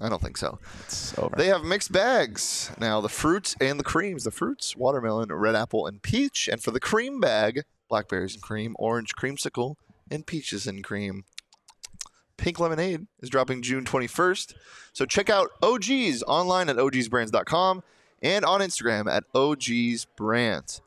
[0.00, 0.58] I don't think so.
[0.84, 1.34] It's over.
[1.36, 3.00] They have mixed bags now.
[3.00, 4.24] The fruits and the creams.
[4.24, 6.48] The fruits: watermelon, red apple, and peach.
[6.48, 9.74] And for the cream bag, blackberries and cream, orange creamsicle,
[10.10, 11.24] and peaches and cream.
[12.36, 14.54] Pink lemonade is dropping June 21st.
[14.92, 17.82] So check out OGs online at ogsbrands.com
[18.22, 20.80] and on Instagram at ogsbrands.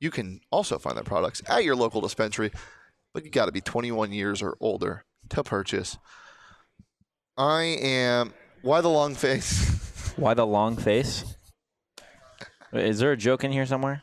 [0.00, 2.50] You can also find their products at your local dispensary,
[3.12, 5.98] but you got to be 21 years or older to purchase.
[7.36, 8.32] I am.
[8.64, 10.14] Why the long face?
[10.16, 11.36] Why the long face?
[12.72, 14.02] Is there a joke in here somewhere?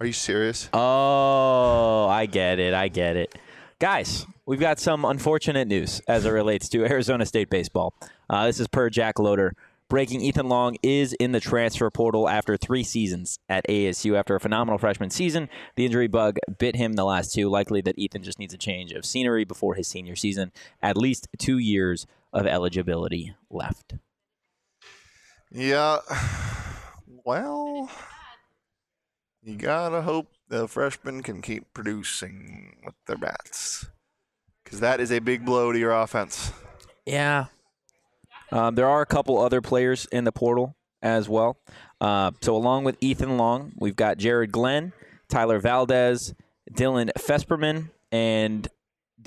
[0.00, 0.68] Are you serious?
[0.72, 2.74] Oh, I get it.
[2.74, 3.32] I get it.
[3.78, 7.94] Guys, we've got some unfortunate news as it relates to Arizona State baseball.
[8.28, 9.52] Uh, this is per Jack Loader.
[9.88, 14.18] Breaking Ethan Long is in the transfer portal after three seasons at ASU.
[14.18, 17.48] After a phenomenal freshman season, the injury bug bit him the last two.
[17.48, 20.50] Likely that Ethan just needs a change of scenery before his senior season.
[20.82, 23.94] At least two years of eligibility left.
[25.50, 25.98] Yeah.
[27.24, 27.90] Well,
[29.42, 33.86] you gotta hope the freshmen can keep producing with their bats,
[34.62, 36.52] because that is a big blow to your offense.
[37.04, 37.46] Yeah.
[38.52, 41.58] Um, there are a couple other players in the portal as well.
[42.00, 44.92] Uh, so, along with Ethan Long, we've got Jared Glenn,
[45.28, 46.34] Tyler Valdez,
[46.72, 48.68] Dylan Fesperman, and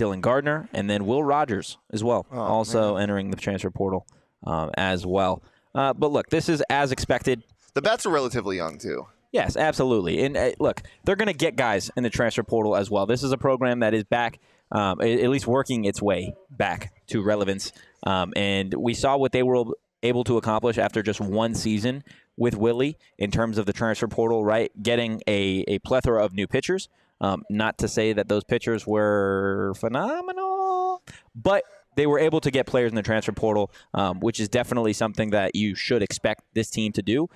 [0.00, 4.06] Dylan Gardner, and then Will Rogers as well, Oh, also entering the transfer portal
[4.44, 5.42] um, as well.
[5.74, 7.42] Uh, but look, this is as expected.
[7.74, 9.06] The bats are relatively young too.
[9.32, 10.24] Yes, absolutely.
[10.24, 13.06] And uh, look, they're going to get guys in the transfer portal as well.
[13.06, 14.40] This is a program that is back,
[14.72, 17.70] um, at least working its way back to relevance.
[18.04, 19.66] Um, and we saw what they were
[20.02, 22.02] able to accomplish after just one season
[22.36, 24.72] with Willie in terms of the transfer portal, right?
[24.82, 26.88] Getting a, a plethora of new pitchers.
[27.20, 31.02] Um, not to say that those pitchers were phenomenal,
[31.34, 31.64] but
[31.96, 35.30] they were able to get players in the transfer portal, um, which is definitely something
[35.30, 37.28] that you should expect this team to do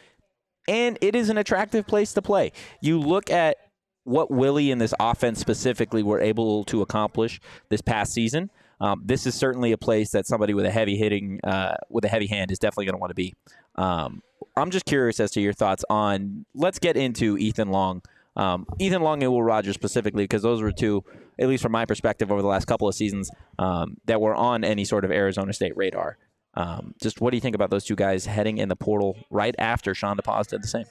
[0.69, 2.53] and it is an attractive place to play.
[2.81, 3.57] You look at
[4.05, 8.51] what Willie and this offense specifically were able to accomplish this past season.
[8.81, 12.09] Um, this is certainly a place that somebody with a heavy hitting, uh, with a
[12.09, 13.35] heavy hand, is definitely going to want to be.
[13.77, 14.23] Um,
[14.57, 16.45] I'm just curious as to your thoughts on.
[16.55, 18.03] Let's get into Ethan Long,
[18.37, 21.05] um, Ethan Long and Will Rogers specifically, because those were two,
[21.39, 24.65] at least from my perspective, over the last couple of seasons um, that were on
[24.65, 26.19] any sort of Arizona State radar.
[26.55, 29.55] Um, just what do you think about those two guys heading in the portal right
[29.59, 30.85] after Shawn DePaz did the same?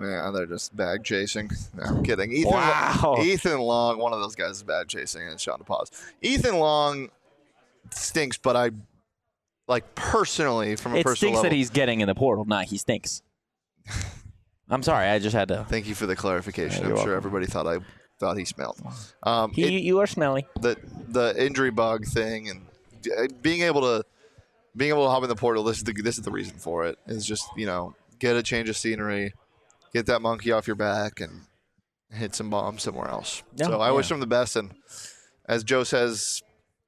[0.00, 1.50] Yeah, they're just bag chasing.
[1.76, 2.32] No, I'm kidding.
[2.32, 3.16] Ethan, Wow.
[3.20, 5.90] Ethan Long, one of those guys is bag chasing, and it's Shawn DePaz.
[6.22, 7.10] Ethan Long
[7.90, 8.70] stinks, but I
[9.68, 11.42] like personally from a It personal stinks level.
[11.50, 12.44] that he's getting in the portal.
[12.44, 13.22] Nah, he stinks.
[14.72, 15.06] I'm sorry.
[15.06, 15.64] I just had to.
[15.68, 16.82] Thank you for the clarification.
[16.82, 17.16] Yeah, I'm sure welcome.
[17.16, 17.78] everybody thought I
[18.18, 18.80] thought he smelled.
[19.22, 20.46] Um, He, it- you are smelly.
[20.60, 20.76] the
[21.08, 22.66] the injury bug thing and
[23.18, 24.04] uh, being able to
[24.76, 25.62] being able to hop in the portal.
[25.64, 26.98] This is the this is the reason for it.
[27.06, 29.34] Is just you know get a change of scenery,
[29.92, 31.42] get that monkey off your back, and
[32.10, 33.42] hit some bombs somewhere else.
[33.56, 34.56] Yeah, so I wish him the best.
[34.56, 34.72] And
[35.46, 36.42] as Joe says,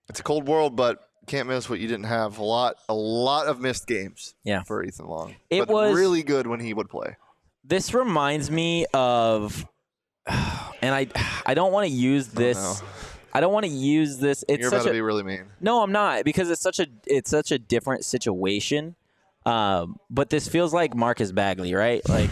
[0.08, 2.38] it's a cold world, but can't miss what you didn't have.
[2.38, 4.34] A lot a lot of missed games.
[4.44, 4.62] Yeah.
[4.62, 5.34] for Ethan Long.
[5.50, 7.16] It but was- really good when he would play.
[7.64, 9.66] This reminds me of,
[10.26, 11.06] and I
[11.46, 12.56] I don't want to use this.
[12.56, 12.88] no.
[13.36, 14.44] I don't want to use this.
[14.48, 15.46] It's You're such about to be really mean.
[15.60, 18.94] No, I'm not because it's such a it's such a different situation.
[19.44, 22.06] Um, but this feels like Marcus Bagley, right?
[22.08, 22.30] Like,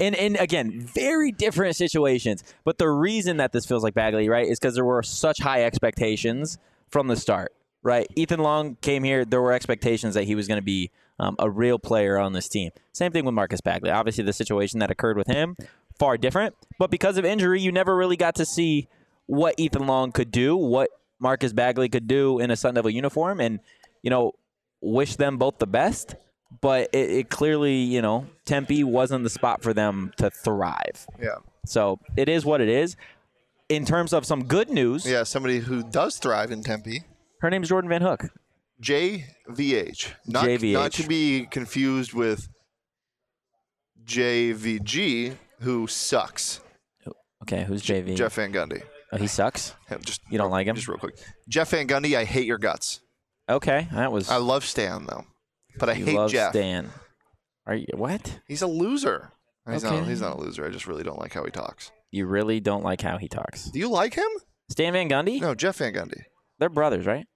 [0.00, 2.42] and and again, very different situations.
[2.64, 5.64] But the reason that this feels like Bagley, right, is because there were such high
[5.64, 6.56] expectations
[6.88, 8.06] from the start, right?
[8.16, 9.24] Ethan Long came here.
[9.24, 12.48] There were expectations that he was going to be um, a real player on this
[12.48, 12.70] team.
[12.92, 13.90] Same thing with Marcus Bagley.
[13.90, 15.56] Obviously, the situation that occurred with him
[15.98, 18.88] far different, but because of injury, you never really got to see
[19.26, 23.40] what Ethan Long could do, what Marcus Bagley could do in a Sun Devil uniform,
[23.40, 23.60] and
[24.02, 24.32] you know,
[24.80, 26.14] wish them both the best.
[26.60, 31.06] But it, it clearly, you know, Tempe wasn't the spot for them to thrive.
[31.20, 32.96] Yeah, So it is what it is.
[33.68, 35.24] In terms of some good news, yeah.
[35.24, 37.02] Somebody who does thrive in Tempe.
[37.40, 38.30] her name's Jordyn Van Hook.
[38.82, 40.12] JVH.
[40.26, 40.72] Not, JVH.
[40.72, 42.48] not to be confused with
[44.04, 46.60] JVG, who sucks.
[47.42, 48.16] Okay, who's JV?
[48.16, 48.82] Jeff Van Gundy.
[49.12, 49.74] Oh, he sucks.
[49.88, 50.74] Him, Just You don't like him?
[50.74, 51.16] Just real quick.
[51.48, 53.00] Jeff Van Gundy, I hate your guts.
[53.48, 54.28] Okay, that was.
[54.28, 55.24] I love Stan though,
[55.78, 56.52] but I you hate love Jeff.
[56.52, 56.90] Stan.
[57.66, 58.40] Are you what?
[58.46, 59.32] He's a loser.
[59.70, 59.94] He's not.
[59.94, 60.08] Okay.
[60.08, 60.66] He's not a loser.
[60.66, 61.90] I just really don't like how he talks.
[62.10, 63.70] You really don't like how he talks.
[63.70, 64.28] Do you like him?
[64.70, 65.40] Stan Van Gundy?
[65.40, 66.22] No, Jeff Van Gundy.
[66.58, 67.26] They're brothers, right?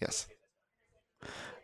[0.00, 0.26] Yes.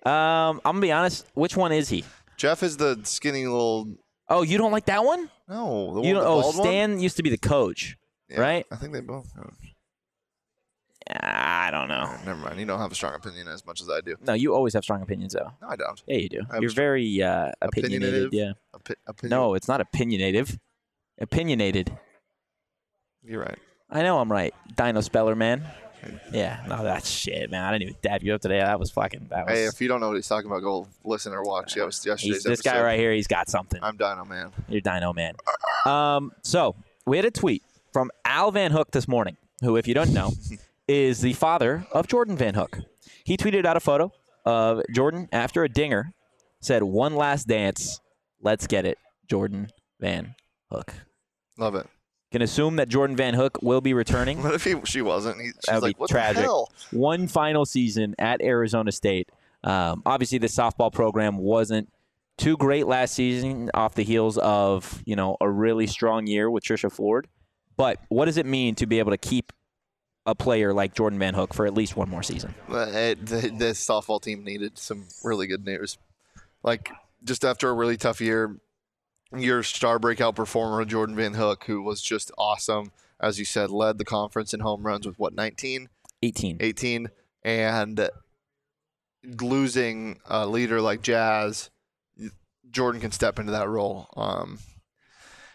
[0.05, 1.27] Um, I'm gonna be honest.
[1.35, 2.05] Which one is he?
[2.37, 3.95] Jeff is the skinny little.
[4.29, 5.31] Oh, you don't like that one?
[5.49, 6.67] No, the You one, don't, oh, bald one?
[6.67, 7.97] Stan used to be the coach.
[8.29, 8.67] Yeah, right?
[8.71, 9.31] I think they both.
[11.07, 12.11] I don't know.
[12.25, 12.59] Never mind.
[12.59, 14.17] You don't have a strong opinion as much as I do.
[14.27, 15.51] No, you always have strong opinions, though.
[15.61, 16.03] No, I don't.
[16.07, 16.41] Yeah, you do.
[16.61, 18.33] You're very uh, opinionated.
[18.33, 18.53] Yeah.
[18.75, 19.39] Opi- opinion.
[19.39, 20.59] No, it's not opinionative.
[21.21, 21.97] Opinionated.
[23.23, 23.59] you're right.
[23.91, 24.55] I know I'm right.
[24.77, 25.65] Dino Speller, man.
[26.33, 26.65] Yeah.
[26.69, 27.63] No, that's shit, man.
[27.63, 28.59] I didn't even dab you up today.
[28.59, 29.29] That was fucking.
[29.31, 29.57] That was.
[29.57, 31.77] Hey, if you don't know what he's talking about, go listen or watch.
[31.77, 33.81] Yeah, it was yesterday's he's, this guy right here, he's got something.
[33.83, 34.51] I'm Dino Man.
[34.69, 35.35] You're Dino Man.
[35.87, 36.75] Um, so
[37.07, 37.63] we had a tweet
[37.93, 40.33] from Al Van Hook this morning, who, if you don't know,
[40.89, 42.79] is the father of Jordyn Van Hook.
[43.25, 44.13] He tweeted out a photo
[44.45, 46.13] of Jordyn after a dinger,
[46.61, 48.01] said, "One last dance,
[48.41, 49.69] let's get it, Jordyn
[50.01, 50.35] Van
[50.71, 50.93] Hook."
[51.57, 51.87] Love it.
[52.35, 54.43] Can assume that Jordyn Van Hook will be returning.
[54.43, 55.41] What if he, she wasn't?
[55.41, 56.39] He, she's That'd like, be what tragic.
[56.39, 56.69] the hell?
[56.91, 59.31] One final season at Arizona State.
[59.63, 61.93] Um, obviously, the softball program wasn't
[62.37, 66.65] too great last season, off the heels of you know a really strong year with
[66.65, 67.29] Trisha Ford.
[67.77, 69.53] But what does it mean to be able to keep
[70.27, 72.53] a player like Jordyn Van Hook for at least one more season?
[72.69, 75.99] It, the, the softball team needed some really good news.
[76.65, 76.91] Like
[77.23, 78.57] just after a really tough year,
[79.39, 83.99] your star breakout performer Jordyn Van Hook, who was just awesome, as you said, led
[83.99, 85.89] the conference in home runs with what 19,
[86.23, 86.59] 18.
[86.61, 87.09] 18,
[87.45, 88.11] and
[89.41, 91.71] losing a leader like Jazz,
[92.71, 94.09] Jordyn can step into that role.
[94.17, 94.59] Um,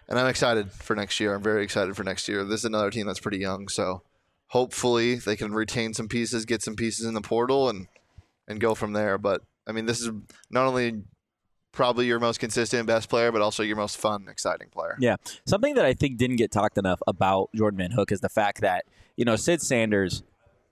[0.08, 1.36] and I'm excited for next year.
[1.36, 2.44] I'm very excited for next year.
[2.44, 4.02] This is another team that's pretty young, so
[4.48, 7.88] hopefully they can retain some pieces, get some pieces in the portal, and
[8.48, 9.18] and go from there.
[9.18, 10.10] But I mean, this is
[10.50, 11.04] not only
[11.72, 14.98] probably your most consistent, best player, but also your most fun, exciting player.
[15.00, 15.18] Yeah.
[15.46, 18.62] Something that I think didn't get talked enough about Jordyn Van Hook is the fact
[18.62, 20.24] that, you know, Sid Sanders,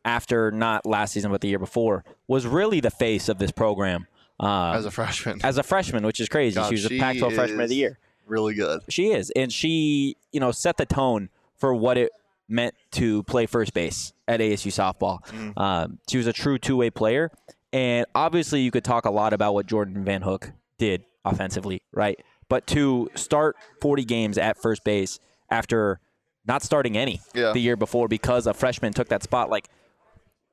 [0.05, 4.07] after not last season but the year before, was really the face of this program.
[4.39, 6.55] Um, As a freshman, as a freshman, which is crazy.
[6.55, 7.97] God, she was a she Pac-12 freshman of the year.
[8.27, 8.81] really good.
[8.87, 12.11] She is, and she, you know, set the tone for what it
[12.47, 15.25] meant to play first base at ASU softball.
[15.29, 15.57] Mm.
[15.57, 17.31] Um, she was a true two-way player,
[17.73, 22.19] and obviously, you could talk a lot about what Jordyn Van Hook did offensively, right?
[22.49, 25.19] But to start 40 games at first base
[25.51, 25.99] after
[26.45, 27.51] not starting any Yeah.
[27.51, 29.67] the year before because a freshman took that spot, like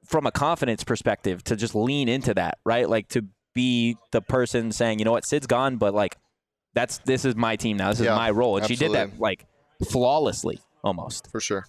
[0.05, 2.89] from a confidence perspective, to just lean into that, right?
[2.89, 6.17] Like to be the person saying, you know what, Sid's gone, but like
[6.75, 7.91] that's this is my team now.
[7.91, 9.47] This is Yeah, my role, and she did that like
[9.89, 11.31] flawlessly almost.
[11.31, 11.67] For sure.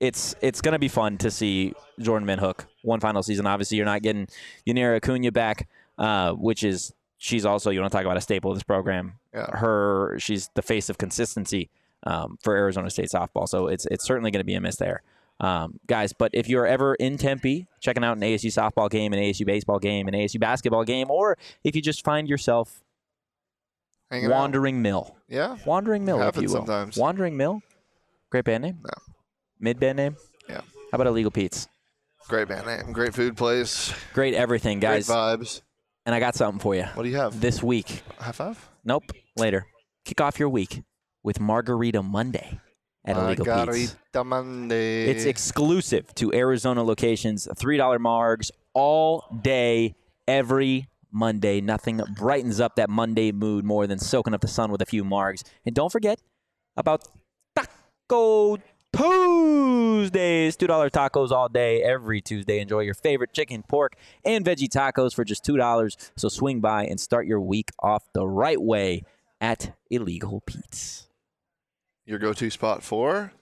[0.00, 3.46] It's it's gonna be fun to see Jordyn Van Hook one final season.
[3.46, 4.26] Obviously, you're not getting
[4.68, 8.50] Yanira Acuna back, uh, which is she's also you want to talk about a staple
[8.50, 9.14] of this program.
[9.32, 9.46] Yeah.
[9.56, 11.70] Her she's the face of consistency
[12.02, 13.48] um, for Arizona State softball.
[13.48, 15.02] So it's it's certainly going to be a miss there.
[15.40, 19.18] Um, guys, but if you're ever in Tempe, checking out an ASU softball game, an
[19.20, 22.82] ASU baseball game, an ASU basketball game, or if you just find yourself
[24.10, 24.32] Hanging out.
[24.32, 25.56] Wandering Mill, Yeah.
[25.64, 26.96] Wandering Mill, if you will, sometimes.
[26.96, 27.62] Wandering Mill,
[28.30, 28.78] great band name.
[28.82, 28.90] No.
[29.58, 30.16] Mid band name?
[30.48, 30.60] Yeah.
[30.60, 31.66] How about Illegal Pete's?
[32.28, 32.92] Great band name.
[32.92, 33.92] Great food place.
[34.12, 35.06] Great everything, guys.
[35.06, 35.62] Great vibes.
[36.04, 36.82] And I got something for you.
[36.94, 37.40] What do you have?
[37.40, 38.02] This week.
[38.18, 38.68] High five?
[38.84, 39.04] Nope.
[39.36, 39.66] Later.
[40.04, 40.82] Kick off your week
[41.22, 42.60] with Margarita Monday
[43.04, 43.56] at Illegal Pete's.
[43.56, 45.06] Margarita Monday.
[45.06, 47.46] It's exclusive to Arizona locations.
[47.46, 49.94] $3 margs all day,
[50.26, 51.60] every Monday.
[51.60, 55.04] Nothing brightens up that Monday mood more than soaking up the sun with a few
[55.04, 55.44] margs.
[55.64, 56.20] And don't forget
[56.76, 57.04] about
[57.54, 58.58] Taco
[58.96, 60.56] Tuesdays.
[60.56, 62.60] $2 tacos all day, every Tuesday.
[62.60, 66.10] Enjoy your favorite chicken, pork, and veggie tacos for just $2.
[66.16, 69.04] So swing by and start your week off the right way
[69.40, 71.08] at Illegal Pete's.
[72.06, 73.32] your go-to spot for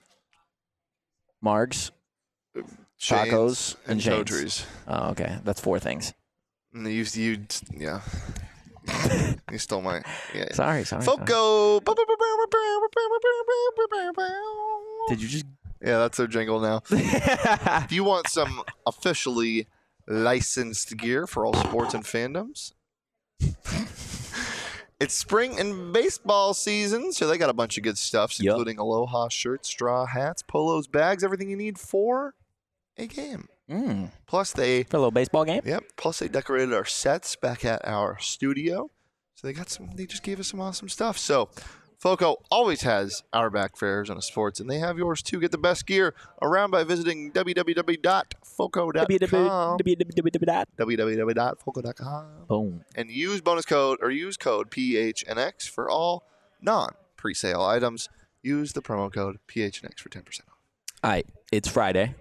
[1.43, 1.91] Margs,
[2.97, 4.65] chains Tacos and and chains.
[4.87, 5.39] Oh, okay.
[5.43, 6.13] That's four things.
[6.73, 8.01] And used you, yeah.
[9.51, 9.97] You stole my.
[10.33, 10.45] Yeah.
[10.47, 10.53] yeah.
[10.53, 11.03] Sorry, sorry.
[11.03, 11.17] sorry.
[11.17, 11.79] Foco.
[15.09, 15.45] Did you just?
[15.81, 16.83] Yeah, that's their jingle now.
[16.91, 19.67] If you want some officially
[20.07, 22.73] licensed gear for all sports and fandoms,
[24.99, 28.53] it's spring and baseball season, so they got a bunch of good stuff, Yup.
[28.53, 32.35] including aloha shirts, straw hats, polos, bags, everything you need for
[32.97, 33.47] a game.
[33.71, 35.61] Mm, Plus, they for a little baseball game.
[35.65, 35.83] Yep.
[35.95, 38.89] Plus, they decorated our sets back at our studio.
[39.35, 39.91] So they got some.
[39.95, 41.17] They just gave us some awesome stuff.
[41.17, 41.49] So,
[41.97, 45.39] Foco always has our back for Arizona sports, and they have yours too.
[45.39, 49.77] Get the best gear around by visiting www.foco.com.
[50.79, 52.83] www.foco.com Boom.
[52.95, 56.27] and use bonus code or use code PHNX for all
[56.61, 58.09] non pre-sale items.
[58.43, 60.57] Use the promo code PHNX for ten percent off.
[61.03, 62.15] All right, it's Friday.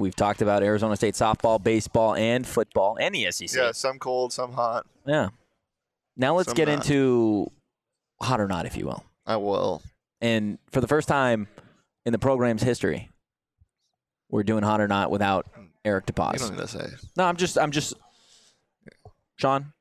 [0.00, 3.50] We've talked about Arizona State softball, baseball, and football, and the SEC.
[3.54, 4.86] Yeah, some cold, some hot.
[5.06, 5.28] Yeah.
[6.16, 6.74] Now let's Some get not.
[6.78, 7.50] into
[8.20, 9.04] hot or not, if you will.
[9.26, 9.82] I will.
[10.20, 11.46] And for the first time
[12.04, 13.10] in the program's history,
[14.30, 15.46] we're doing hot or not without
[15.84, 16.38] Eric You DePaz.
[16.38, 16.86] don't need to say.
[17.16, 17.94] No, I'm just, I'm just.
[19.36, 19.72] Shawn,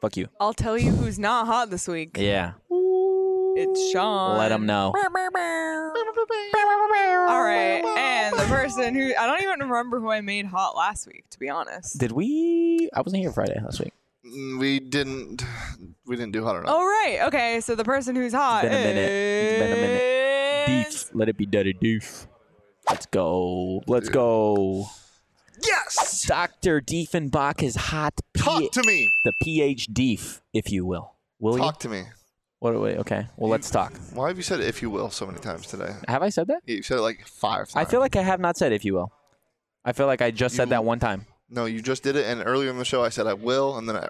[0.00, 0.28] fuck you.
[0.40, 2.16] I'll tell you who's not hot this week.
[2.18, 2.52] Yeah.
[2.70, 4.38] It's Shawn.
[4.38, 4.92] Let him know.
[7.28, 11.06] All right, and the person who I don't even remember who I made hot last
[11.06, 11.98] week, to be honest.
[11.98, 12.88] Did we?
[12.94, 13.92] I wasn't here Friday last week.
[14.26, 15.42] Mm, We didn't.
[16.06, 16.74] We didn't do hot or not.
[16.74, 17.60] Oh right, okay.
[17.60, 19.10] So the person who's hot been a minute.
[19.10, 20.88] It's been a minute.
[20.90, 21.10] Deef.
[21.14, 22.26] Let it be dirty Deef.
[22.90, 23.82] Let's go.
[23.86, 24.86] Let's go.
[25.66, 26.24] Yes.
[26.26, 26.80] Dr.
[26.80, 28.14] Diefenbach is hot.
[28.32, 29.08] P- Talk to me.
[29.24, 31.14] the PhD, Deef, if you will.
[31.40, 32.04] Will Talk to me.
[32.60, 32.66] You?
[32.72, 32.80] What?
[32.80, 32.90] we?
[33.00, 33.26] okay.
[33.36, 33.92] Well, let's talk.
[34.14, 35.92] Why have you said "if you will" so many times today?
[36.08, 36.62] Have I said that?
[36.66, 37.76] Yeah, you said it like five times.
[37.76, 39.12] I feel like I have not said if you will.
[39.84, 41.26] I feel like I just said You- that one time.
[41.50, 43.88] no, you just did it, and earlier in the show I said I will, and
[43.88, 44.08] then I,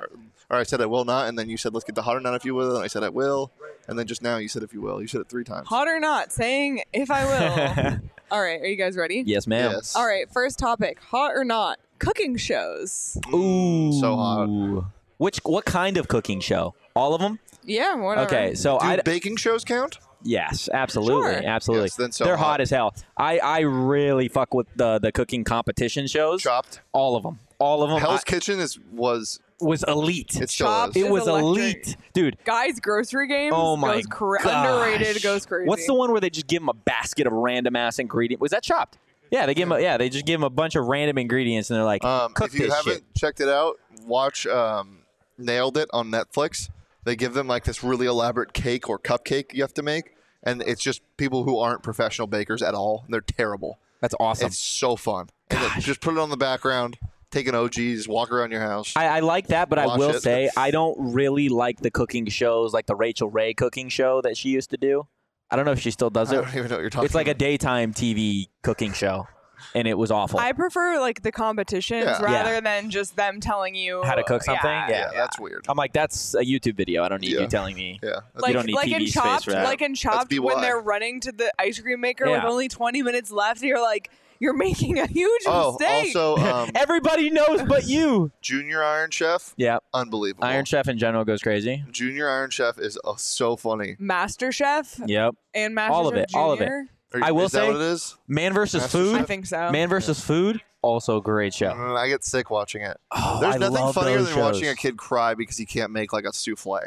[0.50, 2.20] or I said I will not, and then you said let's get the hot or
[2.20, 3.52] not if you will, and I said I will,
[3.86, 5.00] and then just now you said if you will.
[5.00, 5.68] You said it three times.
[5.68, 7.98] hot or not, saying if I will.
[8.30, 9.22] All right, are you guys ready?
[9.26, 9.72] yes, ma'am.
[9.72, 9.94] Yes.
[9.96, 11.78] All right, first topic: hot or not?
[11.98, 13.18] Cooking shows.
[13.32, 13.92] Ooh.
[14.00, 14.84] So hot.
[15.18, 15.38] Which?
[15.44, 16.74] What kind of cooking show?
[16.94, 17.38] All of them?
[17.68, 18.26] Yeah, whatever.
[18.26, 18.54] Okay.
[18.54, 18.96] So Do I.
[19.02, 19.98] baking shows count?
[20.24, 21.46] Yes, absolutely, Sure.
[21.46, 21.84] absolutely.
[21.84, 22.44] Yes, then so They're hot.
[22.46, 22.92] hot as hell.
[23.16, 26.42] I, I really fuck with the the cooking competition shows.
[26.42, 26.80] Chopped.
[26.92, 27.38] All of them.
[27.60, 28.00] All of them.
[28.00, 30.34] Hell's Kitchen is was was elite.
[30.40, 30.96] it still Chopped.
[30.96, 31.04] is.
[31.04, 31.46] it was electric.
[31.86, 32.36] elite, dude.
[32.44, 33.52] Guys, grocery games.
[33.56, 34.66] Oh my goes cra- gosh.
[34.92, 35.68] Underrated goes crazy.
[35.68, 38.40] What's the one where they just give them a basket of random ass ingredient?
[38.40, 38.98] Was that chopped?
[39.30, 39.78] Yeah, they give them.
[39.78, 42.32] A, yeah, they just give them a bunch of random ingredients, and they're like, Um,
[42.32, 43.76] "Cook if you this haven't shit." checked it out,
[44.06, 45.00] watch um,
[45.36, 46.70] Nailed It on Netflix.
[47.04, 50.62] They give them like this really elaborate cake or cupcake you have to make, and
[50.62, 53.04] it's just people who aren't professional bakers at all.
[53.08, 53.78] They're terrible.
[54.00, 54.46] That's awesome.
[54.48, 55.28] It's so fun.
[55.50, 56.98] And then just put it on the background,
[57.30, 58.92] take an OGs, walk around your house.
[58.94, 60.22] I, I like that, but I Watch will it.
[60.22, 64.36] say I don't really like the cooking shows, like the Rachael Ray cooking show that
[64.36, 65.06] she used to do.
[65.50, 66.42] I don't know if she still does I it.
[66.42, 67.38] don't even know what you're talking It's like a about.
[67.38, 69.26] daytime TV cooking show,
[69.74, 70.38] and it was awful.
[70.38, 72.22] I prefer like the competitions Yeah.
[72.22, 72.60] rather Yeah.
[72.60, 74.68] than just them telling you How to cook something?
[74.70, 74.98] Yeah, Yeah.
[74.98, 75.66] yeah, that's weird.
[75.68, 77.02] I'm like, that's a YouTube video.
[77.04, 77.40] I don't need Yeah.
[77.40, 77.98] you telling me.
[78.02, 79.64] Yeah, that's Like, don't need like in TV space Chopped, for that.
[79.64, 80.38] like in Chopped, BY.
[80.38, 82.48] when they're running to the ice cream maker with Yeah.
[82.48, 86.14] only 20 minutes left, you're like, you're making a huge Oh, mistake.
[86.16, 88.30] also, um, Everybody knows but you.
[88.40, 90.44] Junior Iron Chef, Yeah, unbelievable.
[90.44, 91.82] Iron Chef in general goes crazy.
[91.90, 93.96] Junior Iron Chef is uh, so funny.
[93.98, 95.34] Master Chef Yep.
[95.54, 96.66] and Master All of Chef it, all of it.
[96.66, 96.84] Junior?
[97.14, 98.16] Are I will is that say- what it is?
[98.26, 99.14] Man versus Master Food.
[99.14, 99.26] I Chef?
[99.26, 99.70] think so.
[99.72, 100.60] Man versus Food.
[100.82, 101.70] Also a great show.
[101.70, 102.96] Mm, I get sick watching it.
[103.10, 105.90] Oh, There's I nothing love funnier those than watching a kid cry because he can't
[105.90, 106.78] make like a souffle.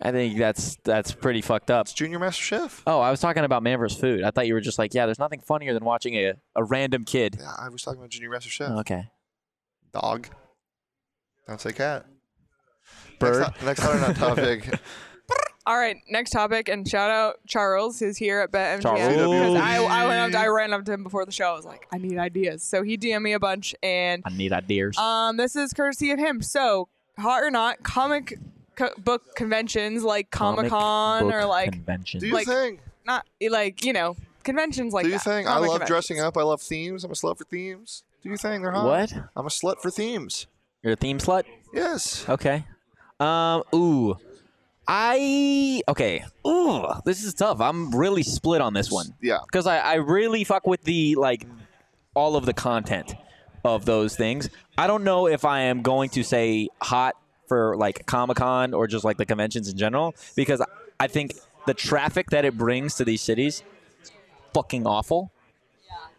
[0.00, 1.86] I think that's that's pretty fucked up.
[1.86, 2.82] It's Junior Master Chef.
[2.86, 3.98] Oh, I was talking about Man vs.
[3.98, 4.22] Food.
[4.22, 7.04] I thought you were just like, yeah, there's nothing funnier than watching a, a random
[7.04, 7.36] kid.
[7.40, 8.70] Yeah, I was talking about Junior Master Chef.
[8.70, 9.08] Okay.
[9.92, 10.28] Dog.
[11.48, 12.06] Don't say cat.
[13.18, 13.40] Bird.
[13.42, 14.78] Next, next hot or topic.
[15.66, 18.82] All right, next topic, and shout out Charles, who's here at BetMGM.
[18.82, 19.00] Charles.
[19.08, 21.46] Because I, I went up, to, I ran up to him before the show.
[21.46, 22.62] I was like, I need ideas.
[22.62, 24.98] So he DM'd me a bunch, and I need ideas.
[24.98, 26.42] um, this is courtesy of him.
[26.42, 26.88] So,
[27.18, 28.38] hot or not, comic
[28.76, 32.20] co- book conventions like Comic Con book or like convention.
[32.20, 32.80] Do your Like- thing.
[33.06, 35.24] not like you know conventions like Do your that.
[35.24, 35.46] thing.
[35.48, 36.36] I Comic love dressing up.
[36.36, 37.04] I love themes.
[37.04, 38.02] I'm a slut for themes.
[38.22, 38.84] Do you think They're hot.
[38.84, 39.12] What?
[39.34, 40.46] I'm a slut for themes.
[40.82, 41.44] You're a theme slut?
[41.72, 42.28] Yes.
[42.28, 42.66] Okay.
[43.18, 43.62] Um.
[43.74, 44.18] Ooh.
[44.86, 46.24] I okay.
[46.46, 47.60] Ooh, this is tough.
[47.60, 49.38] I'm really split on this one Yeah.
[49.46, 51.46] because I, I really fuck with the like
[52.14, 53.14] all of the content
[53.64, 54.48] of those things.
[54.76, 57.16] I don't know if I am going to say hot
[57.48, 60.62] for like Comic Con or just like the conventions in general because
[61.00, 61.34] I think
[61.66, 63.62] the traffic that it brings to these cities
[64.52, 65.30] fucking awful.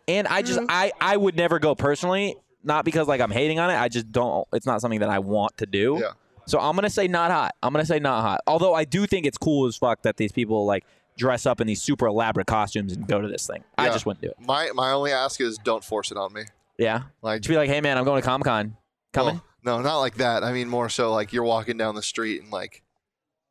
[0.07, 0.67] And I just mm-hmm.
[0.69, 3.75] I I would never go personally, not because like I'm hating on it.
[3.75, 4.47] I just don't.
[4.53, 5.97] It's not something that I want to do.
[5.99, 6.11] Yeah.
[6.47, 7.55] So I'm gonna say not hot.
[7.63, 8.41] I'm gonna say not hot.
[8.47, 10.85] Although I do think it's cool as fuck that these people like
[11.17, 13.63] dress up in these super elaborate costumes and go to this thing.
[13.77, 14.35] I just wouldn't do it.
[14.39, 16.43] My my only ask is don't force it on me.
[16.77, 17.03] Yeah.
[17.21, 18.75] Like To be like, hey man, I'm going to Comic Con.
[19.13, 19.35] Coming?
[19.63, 20.43] well, no, not like that.
[20.43, 22.83] I mean more so like you're walking down the street and like,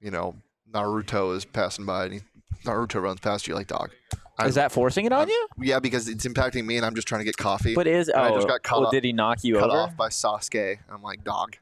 [0.01, 0.36] you know,
[0.70, 2.20] Naruto is passing by and he,
[2.64, 3.90] Naruto runs past you like dog.
[4.36, 5.49] I- Is that forcing it on you?
[5.61, 7.74] Yeah, because it's impacting me and I'm just trying to get coffee.
[7.74, 9.70] But is And I oh, just got cut oh off- did he knock you cut
[9.70, 9.78] over?
[9.78, 10.78] off by Sasuke.
[10.92, 11.57] I'm like, dog,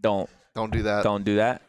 [0.00, 1.02] Don't don't do that.
[1.02, 1.62] don't do that.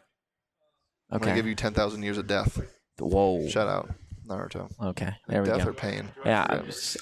[1.10, 2.60] I'm gonna give you ten thousand years of death.
[2.98, 3.48] Whoa.
[3.48, 3.90] Shout out,
[4.26, 4.70] Naruto.
[4.82, 5.12] Okay.
[5.28, 5.70] There we death go.
[5.70, 6.08] or pain.
[6.24, 6.46] Yeah.
[6.50, 6.58] Yeah.
[6.58, 6.96] I'm, just-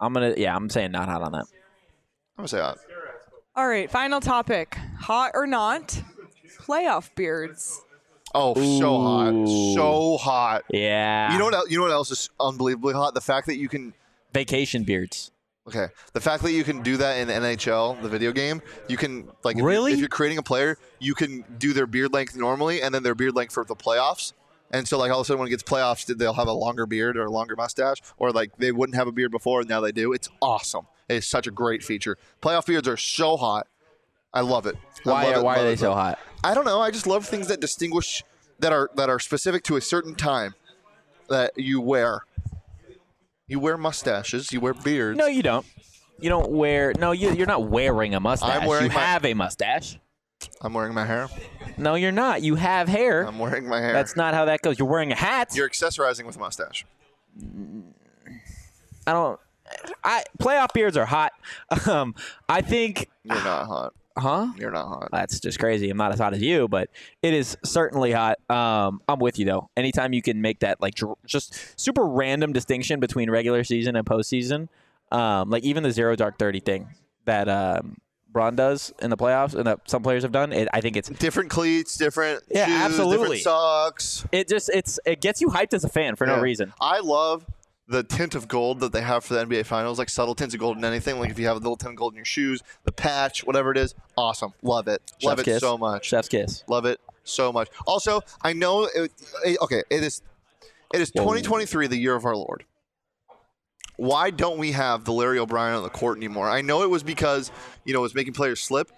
[0.00, 0.54] I'm gonna yeah.
[0.56, 1.44] I'm saying not hot on that.
[2.36, 2.78] I'm gonna say hot.
[3.54, 6.02] All right, final topic: hot or not,
[6.60, 7.80] playoff beards.
[8.34, 10.62] Oh, so hot, so hot.
[10.70, 11.32] Yeah.
[11.34, 11.54] You know what?
[11.54, 13.12] el- You know what else is unbelievably hot?
[13.14, 13.92] The fact that you can.
[14.32, 15.31] Vacation beards.
[15.66, 19.28] Okay, the fact that you can do that in NHL, the video game, you can
[19.44, 19.92] like if Really?
[19.92, 23.04] You're, if you're creating a player, you can do their beard length normally, and then
[23.04, 24.32] their beard length for the playoffs.
[24.72, 26.84] And so, like all of a sudden, when it gets playoffs, they'll have a longer
[26.86, 29.80] beard or a longer mustache, or like they wouldn't have a beard before, and now
[29.80, 30.12] they do.
[30.12, 30.86] It's awesome.
[31.08, 32.18] It's such a great feature.
[32.40, 33.68] Playoff beards are so hot.
[34.34, 34.76] I love it.
[35.06, 36.18] I Why love are it, why are they it, so hot?
[36.42, 36.80] I don't know.
[36.80, 38.24] I just love things that distinguish
[38.58, 40.54] that are that are specific to a certain time
[41.28, 42.22] that you wear.
[43.52, 44.50] You wear mustaches.
[44.50, 45.18] You wear beards.
[45.18, 45.66] No, you don't.
[46.18, 46.94] You don't wear.
[46.98, 48.62] No, you, you're not wearing a mustache.
[48.62, 49.98] I'm wearing you my- have a mustache.
[50.62, 51.28] I'm wearing my hair.
[51.76, 52.40] No, you're not.
[52.40, 53.26] You have hair.
[53.26, 53.92] I'm wearing my hair.
[53.92, 54.78] That's not how that goes.
[54.78, 55.50] You're wearing a hat.
[55.54, 56.86] You're accessorizing with a mustache.
[59.06, 59.38] I don't.
[60.02, 61.32] I playoff beards are hot.
[61.86, 62.14] Um,
[62.48, 63.10] I think.
[63.22, 63.92] You're not hot.
[64.16, 64.48] Huh?
[64.56, 65.08] You're not hot.
[65.12, 65.88] That's just crazy.
[65.90, 66.90] I'm not as hot as you, but
[67.22, 68.38] it is certainly hot.
[68.50, 69.70] Um, I'm with you though.
[69.76, 74.06] Anytime you can make that like dr- just super random distinction between regular season and
[74.06, 74.68] postseason,
[75.10, 76.88] um, like even the zero dark thirty thing
[77.24, 77.96] that um,
[78.30, 81.08] Braun does in the playoffs and that some players have done, it, I think it's
[81.08, 83.18] Different cleats, different Yeah, shoes, absolutely.
[83.38, 84.26] different socks.
[84.32, 86.72] it just it's it gets you hyped as a fan for no reason.
[86.80, 87.44] I love
[87.92, 90.60] the tint of gold that they have for the NBA Finals, like subtle tints of
[90.60, 91.20] gold in anything.
[91.20, 93.70] Like if you have a little tint of gold in your shoes, the patch, whatever
[93.70, 94.54] it is, awesome.
[94.62, 95.02] Love it.
[95.22, 95.60] Love it kiss.
[95.60, 96.06] so much.
[96.06, 96.64] Chef's kiss.
[96.66, 97.68] Love it so much.
[97.86, 98.84] Also, I know.
[98.84, 99.12] It,
[99.44, 100.22] it- okay, it is.
[100.94, 102.64] It is 2023, the year of our Lord.
[103.96, 106.48] Why don't we have the Larry O'Brien on the court anymore?
[106.50, 107.52] I know it was because
[107.84, 108.90] you know it was making players slip.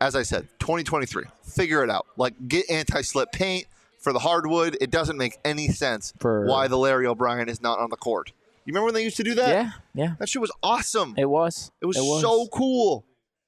[0.00, 1.24] As I said, 2023.
[1.42, 2.06] Figure it out.
[2.16, 3.66] Like get anti-slip paint
[4.06, 4.78] for the hardwood.
[4.80, 8.32] It doesn't make any sense For- why the Larry O'Brien is not on the court.
[8.64, 9.48] You remember when they used to do that?
[9.48, 10.14] Yeah, yeah.
[10.20, 11.14] That shit was awesome.
[11.18, 11.72] It was.
[11.82, 13.04] It was, so cool.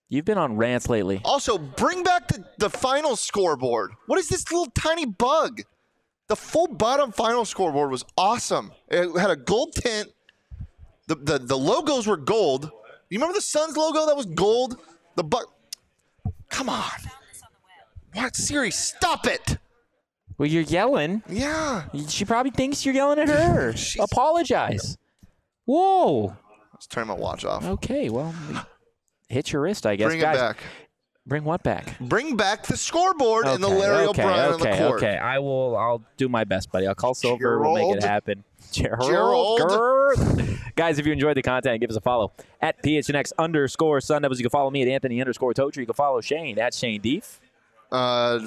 [0.09, 1.21] You've been on rants lately.
[1.25, 3.93] Also, bring back the, the final scoreboard.
[4.07, 5.61] What is this little tiny bug?
[6.27, 8.73] The full bottom final scoreboard was awesome.
[8.89, 10.09] It had a gold tint.
[11.07, 12.65] The, the, the logos were gold.
[13.11, 14.77] You remember the Suns logo that was gold?
[15.15, 15.55] The buck.
[16.49, 16.91] Come on.
[18.13, 18.35] What?
[18.35, 19.59] Siri, stop it.
[20.39, 21.22] Well, you're yelling.
[21.28, 21.84] Yeah.
[22.09, 23.72] She probably thinks you're yelling at her.
[23.76, 24.97] She's- Apologize.
[25.64, 26.36] Whoa.
[26.72, 27.64] Let's turn my watch off.
[27.64, 28.32] Okay, well,
[29.28, 30.07] hit your wrist, I guess.
[30.07, 30.59] Bring Guys, it back.
[31.26, 31.99] Bring what back?
[32.01, 35.03] Bring back the scoreboard and the Larry okay, O'Brien okay, on the court.
[35.03, 35.76] Okay, I will.
[35.76, 36.86] I'll do my best, buddy.
[36.86, 37.61] I'll call Silver.
[37.61, 38.45] We'll make it happen.
[38.72, 39.11] Gerald.
[39.11, 39.59] Gerald.
[39.59, 40.59] Gerald.
[40.74, 42.32] Guys, if you enjoyed the content, give us a follow
[42.62, 44.39] at PHNX underscore Sun Devils.
[44.39, 45.78] You can follow me at Anthony underscore Totri.
[45.78, 47.41] You can follow Shane at Shane Deef,
[47.91, 48.41] Uh,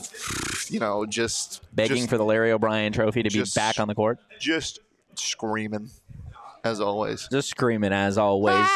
[0.67, 3.95] you know, just begging just, for the Larry O'Brien trophy to be back on the
[3.95, 4.19] court.
[4.39, 4.79] just
[5.15, 5.89] screaming,
[6.63, 7.27] as always.
[7.31, 8.67] Just screaming as always.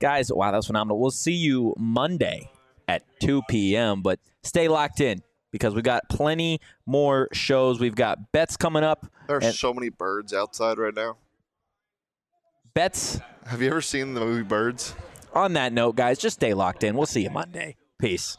[0.00, 1.00] Guys, wow, that was phenomenal.
[1.00, 2.50] We'll see you Monday
[2.86, 7.80] at 2 p.m., but stay locked in because we got plenty more shows.
[7.80, 9.06] We've got bets coming up.
[9.26, 11.16] There are And- so many birds outside right now.
[12.74, 13.20] Bets.
[13.46, 14.94] Have you ever seen the movie Birds?
[15.32, 16.96] On that note, guys, just stay locked in.
[16.96, 17.76] We'll see you Monday.
[17.98, 18.36] Peace.